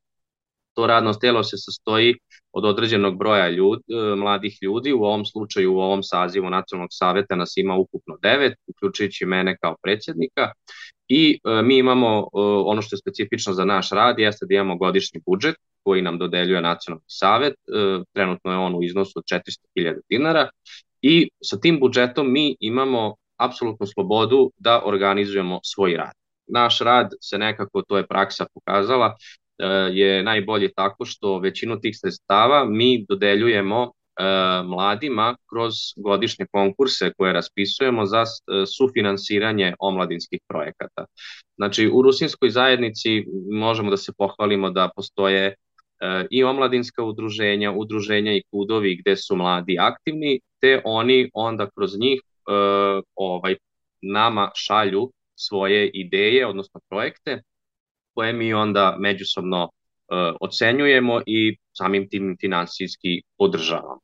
To 0.74 0.86
radno 0.86 1.14
telo 1.14 1.42
se 1.42 1.56
sastoji 1.56 2.14
od 2.52 2.64
određenog 2.64 3.18
broja 3.18 3.48
ljudi, 3.48 3.82
e, 3.88 4.14
mladih 4.16 4.58
ljudi, 4.62 4.92
u 4.92 5.02
ovom 5.02 5.24
slučaju 5.24 5.74
u 5.74 5.78
ovom 5.78 6.02
sazivu 6.02 6.50
Nacionalnog 6.50 6.90
saveta 6.92 7.36
nas 7.36 7.52
ima 7.56 7.76
ukupno 7.76 8.16
devet, 8.22 8.54
uključujući 8.66 9.26
mene 9.26 9.56
kao 9.56 9.76
predsjednika 9.82 10.52
i 11.08 11.38
e, 11.44 11.62
mi 11.62 11.78
imamo 11.78 12.18
e, 12.18 12.22
ono 12.66 12.82
što 12.82 12.94
je 12.94 12.98
specifično 12.98 13.52
za 13.52 13.64
naš 13.64 13.90
rad 13.90 14.18
jeste 14.18 14.46
da 14.46 14.54
imamo 14.54 14.76
godišnji 14.76 15.20
budžet 15.26 15.56
koji 15.82 16.02
nam 16.02 16.18
dodeljuje 16.18 16.60
Nacionalni 16.60 17.04
savet, 17.06 17.54
trenutno 18.12 18.52
je 18.52 18.58
on 18.58 18.74
u 18.74 18.82
iznosu 18.82 19.12
od 19.16 19.24
400.000 19.24 20.00
dinara 20.10 20.48
i 21.00 21.28
sa 21.44 21.60
tim 21.60 21.80
budžetom 21.80 22.32
mi 22.32 22.56
imamo 22.60 23.14
apsolutnu 23.36 23.86
slobodu 23.86 24.52
da 24.56 24.82
organizujemo 24.84 25.60
svoj 25.62 25.96
rad. 25.96 26.12
Naš 26.46 26.78
rad 26.78 27.10
se 27.20 27.38
nekako, 27.38 27.82
to 27.88 27.96
je 27.96 28.06
praksa 28.06 28.46
pokazala, 28.54 29.16
E, 29.16 29.41
je 29.92 30.22
najbolje 30.22 30.72
tako 30.72 31.04
što 31.04 31.38
većinu 31.38 31.80
tih 31.80 31.94
sredstava 32.00 32.64
mi 32.64 33.04
dodeljujemo 33.08 33.82
e, 33.82 34.24
mladima 34.64 35.36
kroz 35.50 35.74
godišnje 35.96 36.46
konkurse 36.52 37.12
koje 37.16 37.32
raspisujemo 37.32 38.06
za 38.06 38.22
e, 38.22 38.26
sufinansiranje 38.66 39.74
omladinskih 39.78 40.40
projekata. 40.48 41.04
Znači, 41.56 41.90
u 41.92 42.02
Rusinskoj 42.02 42.50
zajednici 42.50 43.24
možemo 43.52 43.90
da 43.90 43.96
se 43.96 44.12
pohvalimo 44.18 44.70
da 44.70 44.90
postoje 44.96 45.54
i 46.30 46.44
omladinska 46.44 47.04
udruženja, 47.04 47.72
udruženja 47.72 48.32
i 48.32 48.42
kudovi 48.50 48.96
gde 49.00 49.16
su 49.16 49.36
mladi 49.36 49.76
aktivni, 49.80 50.40
te 50.60 50.82
oni 50.84 51.30
onda 51.34 51.68
kroz 51.76 51.98
njih 51.98 52.20
ovaj 53.14 53.56
nama 54.02 54.50
šalju 54.54 55.10
svoje 55.34 55.90
ideje, 55.94 56.46
odnosno 56.46 56.80
projekte, 56.88 57.42
koje 58.14 58.32
mi 58.32 58.54
onda 58.54 58.96
međusobno 58.98 59.62
uh, 59.64 60.36
ocenjujemo 60.40 61.20
i 61.26 61.56
samim 61.72 62.08
tim 62.08 62.36
finansijski 62.40 63.22
podržavamo. 63.38 64.00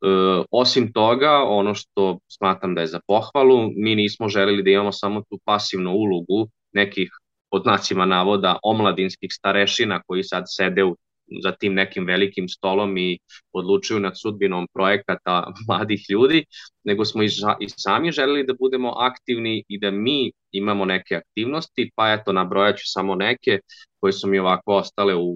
Uh, 0.00 0.44
osim 0.50 0.92
toga, 0.92 1.30
ono 1.46 1.74
što 1.74 2.18
smatram 2.28 2.74
da 2.74 2.80
je 2.80 2.86
za 2.86 3.00
pohvalu, 3.06 3.70
mi 3.76 3.94
nismo 3.94 4.28
želeli 4.28 4.62
da 4.62 4.70
imamo 4.70 4.92
samo 4.92 5.20
tu 5.20 5.38
pasivnu 5.44 5.90
ulogu 5.90 6.48
nekih 6.72 7.10
pod 7.50 7.66
nacima 7.66 8.06
navoda 8.06 8.58
omladinskih 8.62 9.30
starešina 9.32 10.02
koji 10.06 10.22
sad 10.22 10.44
sede 10.46 10.84
u 10.84 10.96
za 11.42 11.52
tim 11.52 11.74
nekim 11.74 12.06
velikim 12.06 12.48
stolom 12.48 12.98
i 12.98 13.18
odlučuju 13.52 14.00
nad 14.00 14.12
sudbinom 14.20 14.66
projekata 14.74 15.52
mladih 15.68 16.00
ljudi, 16.10 16.44
nego 16.84 17.04
smo 17.04 17.22
i, 17.22 17.28
i 17.60 17.68
sami 17.68 18.12
želeli 18.12 18.46
da 18.46 18.54
budemo 18.60 18.92
aktivni 18.96 19.64
i 19.68 19.78
da 19.80 19.90
mi 19.90 20.32
imamo 20.52 20.84
neke 20.84 21.16
aktivnosti, 21.16 21.90
pa 21.94 22.12
eto 22.12 22.32
nabrojaću 22.32 22.82
samo 22.84 23.14
neke 23.14 23.58
koje 24.00 24.12
su 24.12 24.28
mi 24.28 24.38
ovako 24.38 24.74
ostale 24.74 25.14
u, 25.14 25.30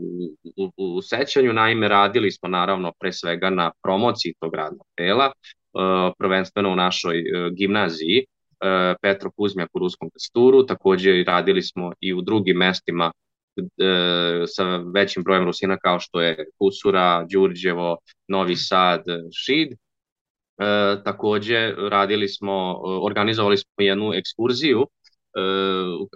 u, 0.56 0.70
u 0.76 1.02
sećanju. 1.02 1.52
Naime, 1.52 1.88
radili 1.88 2.30
smo 2.30 2.48
naravno 2.48 2.92
pre 3.00 3.12
svega 3.12 3.50
na 3.50 3.70
promociji 3.82 4.34
tog 4.40 4.54
radnog 4.54 4.86
tela, 4.96 5.26
uh, 5.26 6.12
prvenstveno 6.18 6.72
u 6.72 6.76
našoj 6.76 7.18
uh, 7.18 7.52
gimnaziji, 7.52 8.18
uh, 8.18 8.96
Petro 9.02 9.30
Kuzmjak 9.36 9.68
u 9.72 9.78
Ruskom 9.78 10.10
Kasturu, 10.10 10.66
takođe 10.66 11.24
radili 11.26 11.62
smo 11.62 11.92
i 12.00 12.14
u 12.14 12.22
drugim 12.22 12.56
mestima 12.56 13.04
e, 13.04 13.23
sa 14.46 14.76
većim 14.94 15.22
brojem 15.22 15.44
Rusina 15.44 15.76
kao 15.76 16.00
što 16.00 16.20
je 16.20 16.46
Kusura, 16.58 17.26
Đurđevo, 17.32 17.96
Novi 18.28 18.56
Sad, 18.56 19.02
Šid. 19.32 19.72
E, 19.72 19.76
takođe 21.04 21.74
radili 21.90 22.28
smo, 22.28 22.80
organizovali 22.82 23.56
smo 23.56 23.70
jednu 23.78 24.12
ekskurziju 24.14 24.86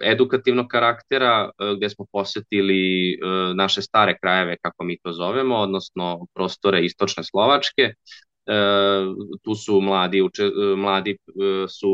edukativnog 0.03 0.67
karaktera 0.67 1.49
gde 1.77 1.89
smo 1.89 2.05
posetili 2.11 3.17
naše 3.55 3.81
stare 3.81 4.17
krajeve, 4.21 4.57
kako 4.61 4.83
mi 4.83 4.99
to 5.03 5.11
zovemo, 5.11 5.55
odnosno 5.55 6.27
prostore 6.33 6.85
istočne 6.85 7.23
Slovačke. 7.23 7.93
Tu 9.43 9.55
su 9.55 9.81
mladi, 9.81 10.21
mladi 10.77 11.17
su 11.79 11.91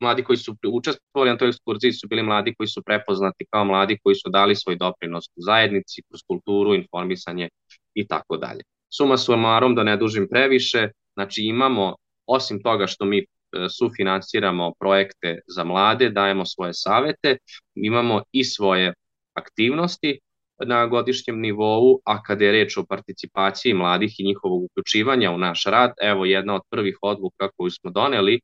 mladi 0.00 0.24
koji 0.24 0.36
su 0.36 0.56
učestvovali 0.72 1.30
na 1.30 1.38
toj 1.38 1.48
ekskurziji 1.48 1.92
su 1.92 2.08
bili 2.08 2.22
mladi 2.22 2.54
koji 2.54 2.68
su 2.68 2.82
prepoznati 2.82 3.46
kao 3.50 3.64
mladi 3.64 3.98
koji 4.02 4.14
su 4.14 4.30
dali 4.30 4.56
svoj 4.56 4.76
doprinos 4.76 5.24
u 5.24 5.42
zajednici, 5.46 6.02
kroz 6.08 6.20
kulturu, 6.28 6.74
informisanje 6.74 7.48
i 7.94 8.06
tako 8.06 8.36
dalje. 8.36 8.62
Suma 8.96 9.16
sumarom, 9.16 9.74
da 9.74 9.82
ne 9.82 9.96
dužim 9.96 10.28
previše, 10.30 10.88
znači 11.14 11.42
imamo, 11.42 11.96
osim 12.26 12.62
toga 12.62 12.86
što 12.86 13.04
mi 13.04 13.26
E, 13.52 13.68
sufinansiramo 13.68 14.72
projekte 14.78 15.40
za 15.46 15.64
mlade, 15.64 16.10
dajemo 16.10 16.44
svoje 16.46 16.74
savete, 16.74 17.36
imamo 17.74 18.22
i 18.32 18.44
svoje 18.44 18.94
aktivnosti 19.34 20.18
na 20.66 20.86
godišnjem 20.86 21.40
nivou, 21.40 22.00
a 22.04 22.22
kada 22.22 22.44
je 22.44 22.52
reč 22.52 22.76
o 22.76 22.84
participaciji 22.84 23.74
mladih 23.74 24.14
i 24.18 24.24
njihovog 24.24 24.62
uključivanja 24.62 25.30
u 25.30 25.38
naš 25.38 25.64
rad, 25.64 25.92
evo 26.02 26.24
jedna 26.24 26.54
od 26.54 26.62
prvih 26.70 26.98
odluka 27.02 27.48
koju 27.56 27.70
smo 27.70 27.90
doneli 27.90 28.40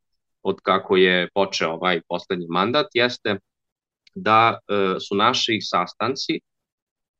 od 0.47 0.57
kako 0.63 0.97
je 0.97 1.29
počeo 1.35 1.73
ovaj 1.73 2.01
poslednji 2.09 2.47
mandat 2.49 2.87
jeste 2.95 3.37
da 4.15 4.59
e, 4.59 5.01
su 5.01 5.15
naši 5.15 5.59
sastanci 5.61 6.41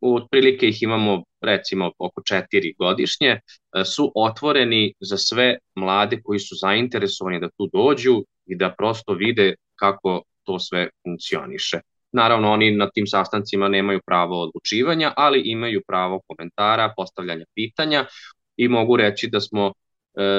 otprilike 0.01 0.69
ih 0.69 0.83
imamo 0.83 1.23
recimo 1.41 1.91
oko 1.99 2.23
četiri 2.23 2.75
godišnje, 2.79 3.29
e, 3.29 3.41
su 3.85 4.13
otvoreni 4.15 4.95
za 5.01 5.17
sve 5.17 5.59
mlade 5.75 6.21
koji 6.25 6.39
su 6.39 6.55
zainteresovani 6.61 7.41
da 7.41 7.49
tu 7.49 7.69
dođu 7.73 8.25
i 8.47 8.57
da 8.57 8.75
prosto 8.79 9.13
vide 9.13 9.55
kako 9.75 10.23
to 10.45 10.59
sve 10.59 10.89
funkcioniše. 11.03 11.81
Naravno, 12.13 12.53
oni 12.53 12.71
na 12.71 12.91
tim 12.91 13.07
sastancima 13.07 13.69
nemaju 13.69 14.01
pravo 14.07 14.43
odlučivanja, 14.43 15.13
ali 15.17 15.43
imaju 15.45 15.83
pravo 15.87 16.21
komentara, 16.27 16.93
postavljanja 16.97 17.45
pitanja 17.55 18.07
i 18.57 18.69
mogu 18.69 18.97
reći 18.97 19.29
da 19.29 19.41
smo 19.41 19.73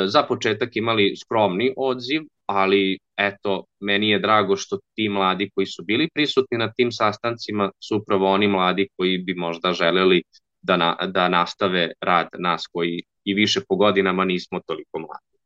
za 0.07 0.23
početak 0.23 0.75
imali 0.75 1.15
skromni 1.15 1.73
odziv, 1.77 2.21
ali 2.45 2.99
eto, 3.17 3.65
meni 3.79 4.09
je 4.09 4.19
drago 4.19 4.55
što 4.55 4.79
ti 4.95 5.09
mladi 5.09 5.49
koji 5.55 5.67
su 5.67 5.83
bili 5.83 6.09
prisutni 6.13 6.57
na 6.57 6.71
tim 6.73 6.91
sastancima 6.91 7.71
su 7.87 7.97
upravo 7.97 8.31
oni 8.31 8.47
mladi 8.47 8.87
koji 8.97 9.17
bi 9.17 9.33
možda 9.33 9.73
želeli 9.73 10.23
da, 10.61 10.77
na, 10.77 10.97
da 11.07 11.29
nastave 11.29 11.91
rad 12.01 12.27
nas 12.39 12.67
koji 12.71 13.03
i 13.23 13.33
više 13.33 13.61
po 13.69 13.75
godinama 13.75 14.25
nismo 14.25 14.59
toliko 14.65 14.99
mladi. 14.99 15.37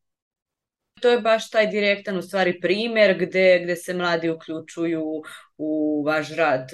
To 1.01 1.09
je 1.09 1.21
baš 1.21 1.49
taj 1.49 1.67
direktan 1.67 2.17
u 2.17 2.21
stvari 2.21 2.59
primer 2.61 3.17
gde, 3.17 3.61
gde 3.63 3.75
se 3.75 3.93
mladi 3.93 4.29
uključuju 4.29 5.03
u 5.57 6.03
vaš 6.05 6.35
rad 6.35 6.69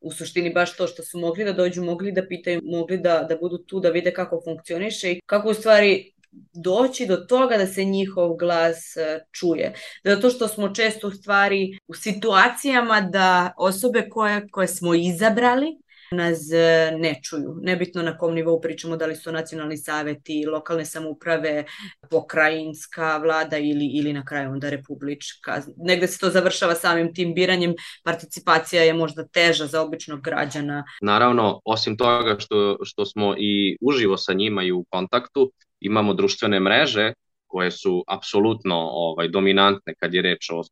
u 0.00 0.12
suštini 0.12 0.52
baš 0.52 0.76
to 0.76 0.86
što 0.86 1.02
su 1.02 1.18
mogli 1.18 1.44
da 1.44 1.52
dođu, 1.52 1.82
mogli 1.84 2.12
da 2.12 2.26
pitaju, 2.28 2.60
mogli 2.64 2.98
da, 2.98 3.26
da 3.28 3.36
budu 3.36 3.58
tu, 3.58 3.80
da 3.80 3.90
vide 3.90 4.12
kako 4.12 4.40
funkcioniše 4.44 5.12
i 5.12 5.20
kako 5.26 5.50
u 5.50 5.54
stvari 5.54 6.13
doći 6.54 7.06
do 7.06 7.16
toga 7.16 7.56
da 7.56 7.66
se 7.66 7.84
njihov 7.84 8.36
glas 8.36 8.96
e, 8.96 9.20
čuje. 9.32 9.72
Zato 10.04 10.30
što 10.30 10.48
smo 10.48 10.68
često 10.68 11.08
u 11.08 11.10
stvari 11.10 11.78
u 11.86 11.94
situacijama 11.94 13.00
da 13.00 13.52
osobe 13.58 14.08
koje, 14.10 14.48
koje 14.50 14.68
smo 14.68 14.94
izabrali 14.94 15.84
nas 16.14 16.52
e, 16.52 16.96
ne 16.98 17.20
čuju. 17.22 17.58
Nebitno 17.62 18.02
na 18.02 18.18
kom 18.18 18.34
nivou 18.34 18.60
pričamo, 18.60 18.96
da 18.96 19.06
li 19.06 19.16
su 19.16 19.32
nacionalni 19.32 19.76
saveti, 19.76 20.44
lokalne 20.46 20.84
samuprave, 20.84 21.64
pokrajinska 22.10 23.16
vlada 23.16 23.58
ili, 23.58 23.90
ili 23.94 24.12
na 24.12 24.24
kraju 24.24 24.50
onda 24.50 24.70
republička. 24.70 25.62
Negde 25.76 26.06
se 26.06 26.18
to 26.18 26.30
završava 26.30 26.74
samim 26.74 27.14
tim 27.14 27.34
biranjem, 27.34 27.74
participacija 28.04 28.82
je 28.82 28.94
možda 28.94 29.26
teža 29.26 29.66
za 29.66 29.82
običnog 29.82 30.20
građana. 30.20 30.84
Naravno, 31.02 31.60
osim 31.64 31.96
toga 31.96 32.36
što, 32.38 32.78
što 32.82 33.06
smo 33.06 33.34
i 33.38 33.76
uživo 33.80 34.16
sa 34.16 34.32
njima 34.32 34.62
i 34.62 34.72
u 34.72 34.84
kontaktu, 34.90 35.52
imamo 35.80 36.14
društvene 36.14 36.60
mreže 36.60 37.12
koje 37.46 37.70
su 37.70 38.04
apsolutno 38.08 38.76
ovaj, 38.76 39.28
dominantne 39.28 39.94
kad 39.94 40.14
je 40.14 40.22
reč 40.22 40.50
o 40.50 40.62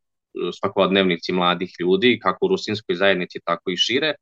svakodnevnici 0.59 1.31
mladih 1.31 1.75
ljudi, 1.79 2.19
kako 2.21 2.45
u 2.45 2.49
rusinskoj 2.49 2.95
zajednici, 2.95 3.39
tako 3.45 3.71
i 3.71 3.77
šire. 3.77 4.07
E, 4.07 4.15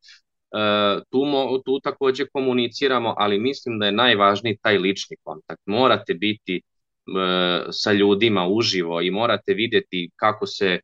tu, 1.09 1.25
mo, 1.25 1.57
tu 1.65 1.79
takođe 1.79 2.25
komuniciramo, 2.33 3.13
ali 3.17 3.39
mislim 3.39 3.79
da 3.79 3.85
je 3.85 3.91
najvažniji 3.91 4.57
taj 4.61 4.77
lični 4.77 5.17
kontakt. 5.23 5.61
Morate 5.65 6.13
biti 6.13 6.55
e, 6.57 6.61
sa 7.71 7.91
ljudima 7.91 8.47
uživo 8.47 9.01
i 9.01 9.11
morate 9.11 9.53
videti 9.53 10.09
kako 10.15 10.47
se 10.47 10.67
e, 10.67 10.79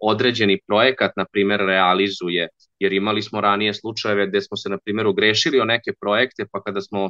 određeni 0.00 0.60
projekat, 0.66 1.10
na 1.16 1.24
primer, 1.32 1.60
realizuje, 1.60 2.48
jer 2.78 2.92
imali 2.92 3.22
smo 3.22 3.40
ranije 3.40 3.74
slučajeve 3.74 4.26
gde 4.26 4.40
smo 4.40 4.56
se, 4.56 4.68
na 4.68 4.78
primjer, 4.84 5.06
ugrešili 5.06 5.60
o 5.60 5.64
neke 5.64 5.92
projekte, 6.00 6.46
pa 6.52 6.62
kada 6.62 6.80
smo 6.80 7.08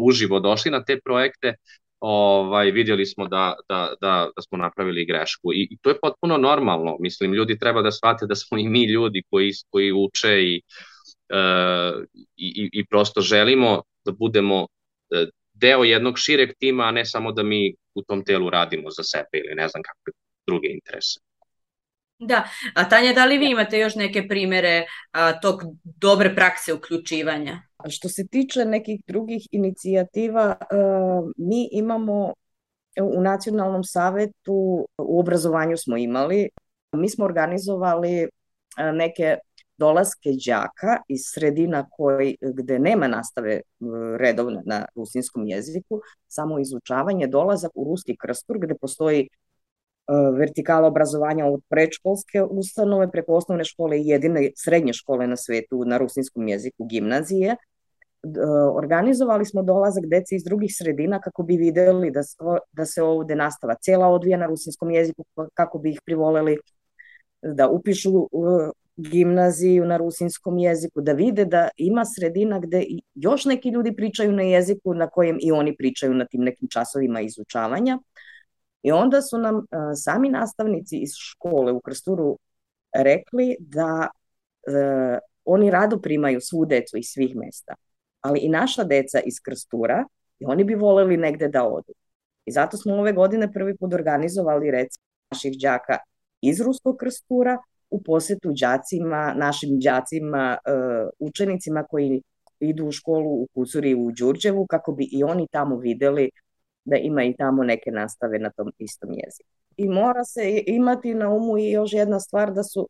uživo 0.00 0.40
došli 0.40 0.70
na 0.70 0.84
te 0.84 1.00
projekte, 1.04 1.54
ovaj, 2.00 2.70
vidjeli 2.70 3.06
smo 3.06 3.28
da, 3.28 3.54
da, 3.68 3.94
da, 4.00 4.30
da 4.36 4.42
smo 4.42 4.58
napravili 4.58 5.06
grešku. 5.06 5.52
I, 5.52 5.68
i 5.70 5.78
to 5.82 5.90
je 5.90 5.98
potpuno 6.02 6.36
normalno, 6.36 6.96
mislim 7.00 7.34
ljudi 7.34 7.58
treba 7.58 7.82
da 7.82 7.90
shvate 7.90 8.26
da 8.26 8.34
smo 8.34 8.58
i 8.58 8.68
mi 8.68 8.84
ljudi 8.84 9.22
koji, 9.30 9.52
koji 9.70 9.92
uče 9.92 10.42
i, 10.42 10.62
uh, 11.32 12.04
i, 12.36 12.70
i 12.72 12.86
prosto 12.86 13.20
želimo 13.20 13.82
da 14.04 14.12
budemo 14.12 14.66
e, 15.10 15.26
deo 15.52 15.84
jednog 15.84 16.18
šireg 16.18 16.50
tima, 16.58 16.84
a 16.84 16.90
ne 16.90 17.04
samo 17.04 17.32
da 17.32 17.42
mi 17.42 17.74
u 17.94 18.02
tom 18.02 18.24
telu 18.24 18.50
radimo 18.50 18.90
za 18.90 19.02
sebe 19.02 19.38
ili 19.44 19.54
ne 19.54 19.68
znam 19.68 19.82
kakve 19.82 20.12
druge 20.48 20.68
interese. 20.72 21.20
Da, 22.18 22.44
a 22.74 22.88
Tanja, 22.88 23.12
da 23.12 23.24
li 23.24 23.38
vi 23.38 23.50
imate 23.50 23.78
još 23.78 23.94
neke 23.94 24.28
primere 24.28 24.86
a, 25.10 25.40
tog 25.40 25.62
dobre 25.84 26.34
prakse 26.34 26.74
uključivanja? 26.74 27.62
Što 27.88 28.08
se 28.08 28.26
tiče 28.26 28.64
nekih 28.64 29.00
drugih 29.06 29.46
inicijativa, 29.50 30.56
mi 31.36 31.68
imamo 31.72 32.32
u 33.02 33.20
Nacionalnom 33.22 33.84
savetu, 33.84 34.86
u 34.98 35.20
obrazovanju 35.20 35.76
smo 35.76 35.96
imali, 35.96 36.48
mi 36.92 37.10
smo 37.10 37.24
organizovali 37.24 38.28
neke 38.94 39.36
dolaske 39.78 40.30
đaka 40.46 41.02
iz 41.08 41.20
sredina 41.24 41.86
koji, 41.90 42.36
gde 42.40 42.78
nema 42.78 43.08
nastave 43.08 43.60
redovne 44.18 44.62
na 44.66 44.84
rusinskom 44.94 45.46
jeziku, 45.46 46.00
samo 46.26 46.58
izučavanje, 46.58 47.26
dolazak 47.26 47.70
u 47.74 47.84
Ruski 47.84 48.16
krstur 48.16 48.58
gde 48.58 48.74
postoji 48.74 49.28
vertikala 50.38 50.88
obrazovanja 50.88 51.46
od 51.46 51.62
predškolske 51.68 52.42
ustanove 52.42 53.10
preko 53.10 53.34
osnovne 53.34 53.64
škole 53.64 53.98
i 53.98 54.06
jedine 54.06 54.50
srednje 54.56 54.92
škole 54.92 55.26
na 55.26 55.36
svetu 55.36 55.84
na 55.84 55.98
rusinskom 55.98 56.48
jeziku, 56.48 56.86
gimnazije. 56.86 57.56
Organizovali 58.74 59.44
smo 59.44 59.62
dolazak 59.62 60.06
dece 60.06 60.36
iz 60.36 60.44
drugih 60.44 60.70
sredina 60.78 61.20
kako 61.20 61.42
bi 61.42 61.56
videli 61.56 62.10
da 62.10 62.22
se, 62.22 62.36
da 62.72 62.86
se 62.86 63.02
ovde 63.02 63.36
nastava 63.36 63.74
cela 63.74 64.08
odvija 64.08 64.38
na 64.38 64.46
rusinskom 64.46 64.90
jeziku, 64.90 65.24
kako 65.54 65.78
bi 65.78 65.90
ih 65.90 66.00
privoleli 66.04 66.58
da 67.42 67.68
upišu 67.68 68.28
gimnaziju 68.96 69.84
na 69.84 69.96
rusinskom 69.96 70.58
jeziku, 70.58 71.00
da 71.00 71.12
vide 71.12 71.44
da 71.44 71.68
ima 71.76 72.04
sredina 72.04 72.58
gde 72.58 72.84
još 73.14 73.44
neki 73.44 73.68
ljudi 73.68 73.96
pričaju 73.96 74.32
na 74.32 74.42
jeziku 74.42 74.94
na 74.94 75.06
kojem 75.08 75.38
i 75.42 75.52
oni 75.52 75.76
pričaju 75.76 76.14
na 76.14 76.26
tim 76.26 76.40
nekim 76.40 76.68
časovima 76.68 77.20
izučavanja. 77.20 77.98
I 78.82 78.92
onda 78.92 79.22
su 79.22 79.38
nam 79.38 79.56
uh, 79.56 79.62
sami 79.94 80.28
nastavnici 80.28 80.98
iz 80.98 81.10
škole 81.16 81.72
u 81.72 81.80
Krsturu 81.80 82.38
rekli 82.96 83.56
da 83.58 84.08
uh, 84.08 85.18
oni 85.44 85.70
rado 85.70 85.98
primaju 86.00 86.40
svu 86.40 86.64
decu 86.64 86.96
iz 86.96 87.06
svih 87.06 87.36
mesta, 87.36 87.74
ali 88.20 88.38
i 88.38 88.48
naša 88.48 88.84
deca 88.84 89.20
iz 89.20 89.34
Krstura 89.44 90.04
i 90.38 90.44
oni 90.44 90.64
bi 90.64 90.74
voleli 90.74 91.16
negde 91.16 91.48
da 91.48 91.64
odu. 91.64 91.92
I 92.44 92.52
zato 92.52 92.76
smo 92.76 92.94
ove 92.94 93.12
godine 93.12 93.52
prvi 93.52 93.76
put 93.76 93.94
organizovali 93.94 94.70
recimo 94.70 95.04
naših 95.30 95.58
đaka 95.60 95.98
iz 96.40 96.60
Ruskog 96.60 96.96
Krstura 96.96 97.58
u 97.90 98.02
posetu 98.02 98.52
đacima, 98.60 99.34
našim 99.36 99.80
đacima, 99.80 100.58
uh, 100.66 101.08
učenicima 101.18 101.84
koji 101.84 102.22
idu 102.60 102.86
u 102.86 102.92
školu 102.92 103.30
u 103.30 103.48
Kucuri 103.54 103.94
u 103.94 104.10
Đurđevu 104.18 104.66
kako 104.66 104.92
bi 104.92 105.08
i 105.12 105.24
oni 105.24 105.46
tamo 105.50 105.76
videli 105.76 106.30
da 106.84 106.96
ima 106.96 107.24
i 107.24 107.36
tamo 107.36 107.64
neke 107.64 107.90
nastave 107.90 108.38
na 108.38 108.50
tom 108.50 108.72
istom 108.78 109.10
jeziku. 109.10 109.50
I 109.76 109.88
mora 109.88 110.24
se 110.24 110.62
imati 110.66 111.14
na 111.14 111.30
umu 111.30 111.58
i 111.58 111.70
još 111.70 111.92
jedna 111.92 112.20
stvar 112.20 112.52
da 112.52 112.62
su 112.62 112.88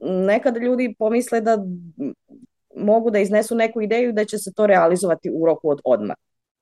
nekada 0.00 0.60
ljudi 0.60 0.94
pomisle 0.98 1.40
da 1.40 1.58
mogu 2.76 3.10
da 3.10 3.18
iznesu 3.18 3.54
neku 3.54 3.82
ideju 3.82 4.12
da 4.12 4.24
će 4.24 4.38
se 4.38 4.52
to 4.52 4.66
realizovati 4.66 5.30
u 5.34 5.46
roku 5.46 5.70
od 5.70 5.80
odmah. 5.84 6.16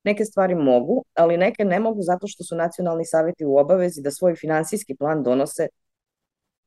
Neke 0.04 0.24
stvari 0.24 0.54
mogu, 0.54 1.04
ali 1.14 1.36
neke 1.36 1.64
ne 1.64 1.80
mogu 1.80 2.02
zato 2.02 2.26
što 2.26 2.44
su 2.44 2.56
nacionalni 2.56 3.04
saveti 3.04 3.44
u 3.44 3.56
obavezi 3.56 4.02
da 4.02 4.10
svoj 4.10 4.34
finansijski 4.34 4.96
plan 4.96 5.22
donose 5.22 5.68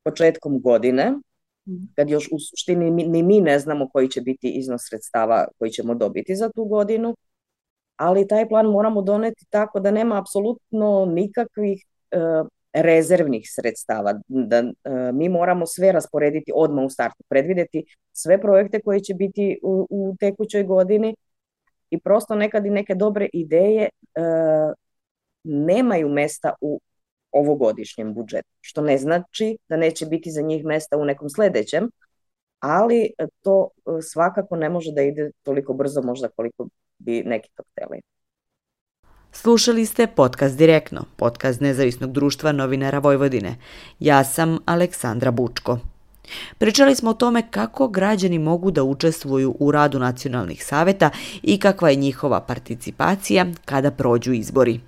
početkom 0.04 0.62
godine, 0.62 1.12
mhm. 1.68 1.84
kad 1.96 2.10
još 2.10 2.30
u 2.32 2.40
suštini 2.40 2.92
ni 2.92 3.24
mi 3.24 3.42
ne 3.42 3.60
znamo 3.60 3.90
koji 3.90 4.10
će 4.10 4.22
biti 4.22 4.50
iznos 4.50 4.82
sredstava 4.90 5.48
koji 5.60 5.72
ćemo 5.72 5.96
dobiti 5.96 6.36
za 6.36 6.50
tu 6.50 6.66
godinu, 6.66 7.16
ali 7.96 8.28
taj 8.28 8.50
plan 8.50 8.66
moramo 8.66 9.02
doneti 9.02 9.46
tako 9.50 9.80
da 9.80 9.92
nema 9.92 10.20
apsolutno 10.20 11.06
nikakvih 11.06 11.86
e, 12.12 12.18
rezervnih 12.74 13.50
sredstava, 13.56 14.20
da 14.28 14.58
e, 14.58 14.72
mi 15.14 15.30
moramo 15.30 15.66
sve 15.66 15.92
rasporediti 15.92 16.52
odmah 16.56 16.86
u 16.86 16.90
startu, 16.90 17.24
predvideti 17.30 17.86
sve 18.12 18.42
projekte 18.42 18.82
koji 18.82 19.02
će 19.02 19.14
biti 19.14 19.60
u, 19.64 19.88
u 19.90 20.16
tekućoj 20.20 20.64
godini 20.64 21.16
i 21.90 22.00
prosto 22.00 22.36
nekad 22.36 22.66
i 22.66 22.70
neke 22.70 22.96
dobre 22.96 23.30
ideje 23.34 23.90
e, 24.16 24.22
nemaju 25.44 26.10
mesta 26.10 26.54
u 26.62 26.82
ovogodišnjem 27.32 28.14
budžetu, 28.14 28.50
što 28.62 28.82
ne 28.82 28.98
znači 28.98 29.58
da 29.70 29.78
neće 29.78 30.06
biti 30.06 30.32
za 30.32 30.42
njih 30.42 30.66
mesta 30.66 30.98
u 30.98 31.06
nekom 31.06 31.30
sledećem, 31.30 31.90
ali 32.60 33.12
to 33.42 33.70
e, 33.78 34.02
svakako 34.02 34.56
ne 34.56 34.70
može 34.70 34.92
da 34.92 35.02
ide 35.02 35.32
toliko 35.44 35.74
brzo 35.74 36.02
možda 36.02 36.28
koliko 36.30 36.68
bi 37.06 37.24
neki 37.26 37.50
to 37.56 37.64
hteli. 37.72 38.02
Slušali 39.32 39.86
ste 39.86 40.08
podcast 40.08 40.58
Direktno, 40.58 41.06
podcast 41.16 41.62
Nezavisnog 41.62 42.12
društva 42.12 42.52
novinara 42.52 43.00
Vojvodine. 43.00 43.56
Ja 44.00 44.24
sam 44.24 44.60
Aleksandra 44.66 45.32
Bučko. 45.32 45.80
Pričali 46.58 46.96
smo 46.96 47.10
o 47.10 47.14
tome 47.14 47.44
kako 47.52 47.88
građani 47.88 48.40
mogu 48.40 48.72
da 48.72 48.84
učestvuju 48.84 49.56
u 49.60 49.72
radu 49.72 50.00
nacionalnih 50.00 50.66
saveta 50.66 51.10
i 51.42 51.60
kakva 51.60 51.90
je 51.90 51.96
njihova 51.96 52.42
participacija 52.42 53.46
kada 53.66 53.92
prođu 53.92 54.34
izbori. 54.34 54.80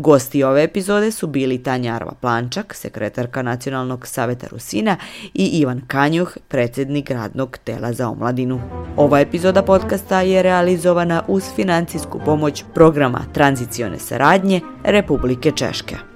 Gosti 0.00 0.42
ove 0.44 0.62
epizode 0.62 1.10
su 1.10 1.26
bili 1.26 1.62
Tanja 1.62 1.94
Arva 1.94 2.12
Plančak, 2.20 2.74
sekretarka 2.74 3.42
Nacionalnog 3.42 4.06
saveta 4.06 4.46
Rusina 4.50 4.96
i 5.34 5.44
Ivan 5.44 5.80
Kanjuh, 5.86 6.30
predsjednik 6.48 7.10
radnog 7.10 7.58
tela 7.64 7.92
za 7.92 8.08
omladinu. 8.08 8.60
Ova 8.96 9.20
epizoda 9.20 9.62
podcasta 9.62 10.20
je 10.20 10.42
realizovana 10.42 11.22
uz 11.28 11.44
financijsku 11.56 12.20
pomoć 12.24 12.64
programa 12.74 13.20
tranzicione 13.32 13.98
saradnje 13.98 14.60
Republike 14.84 15.52
Češke. 15.56 16.09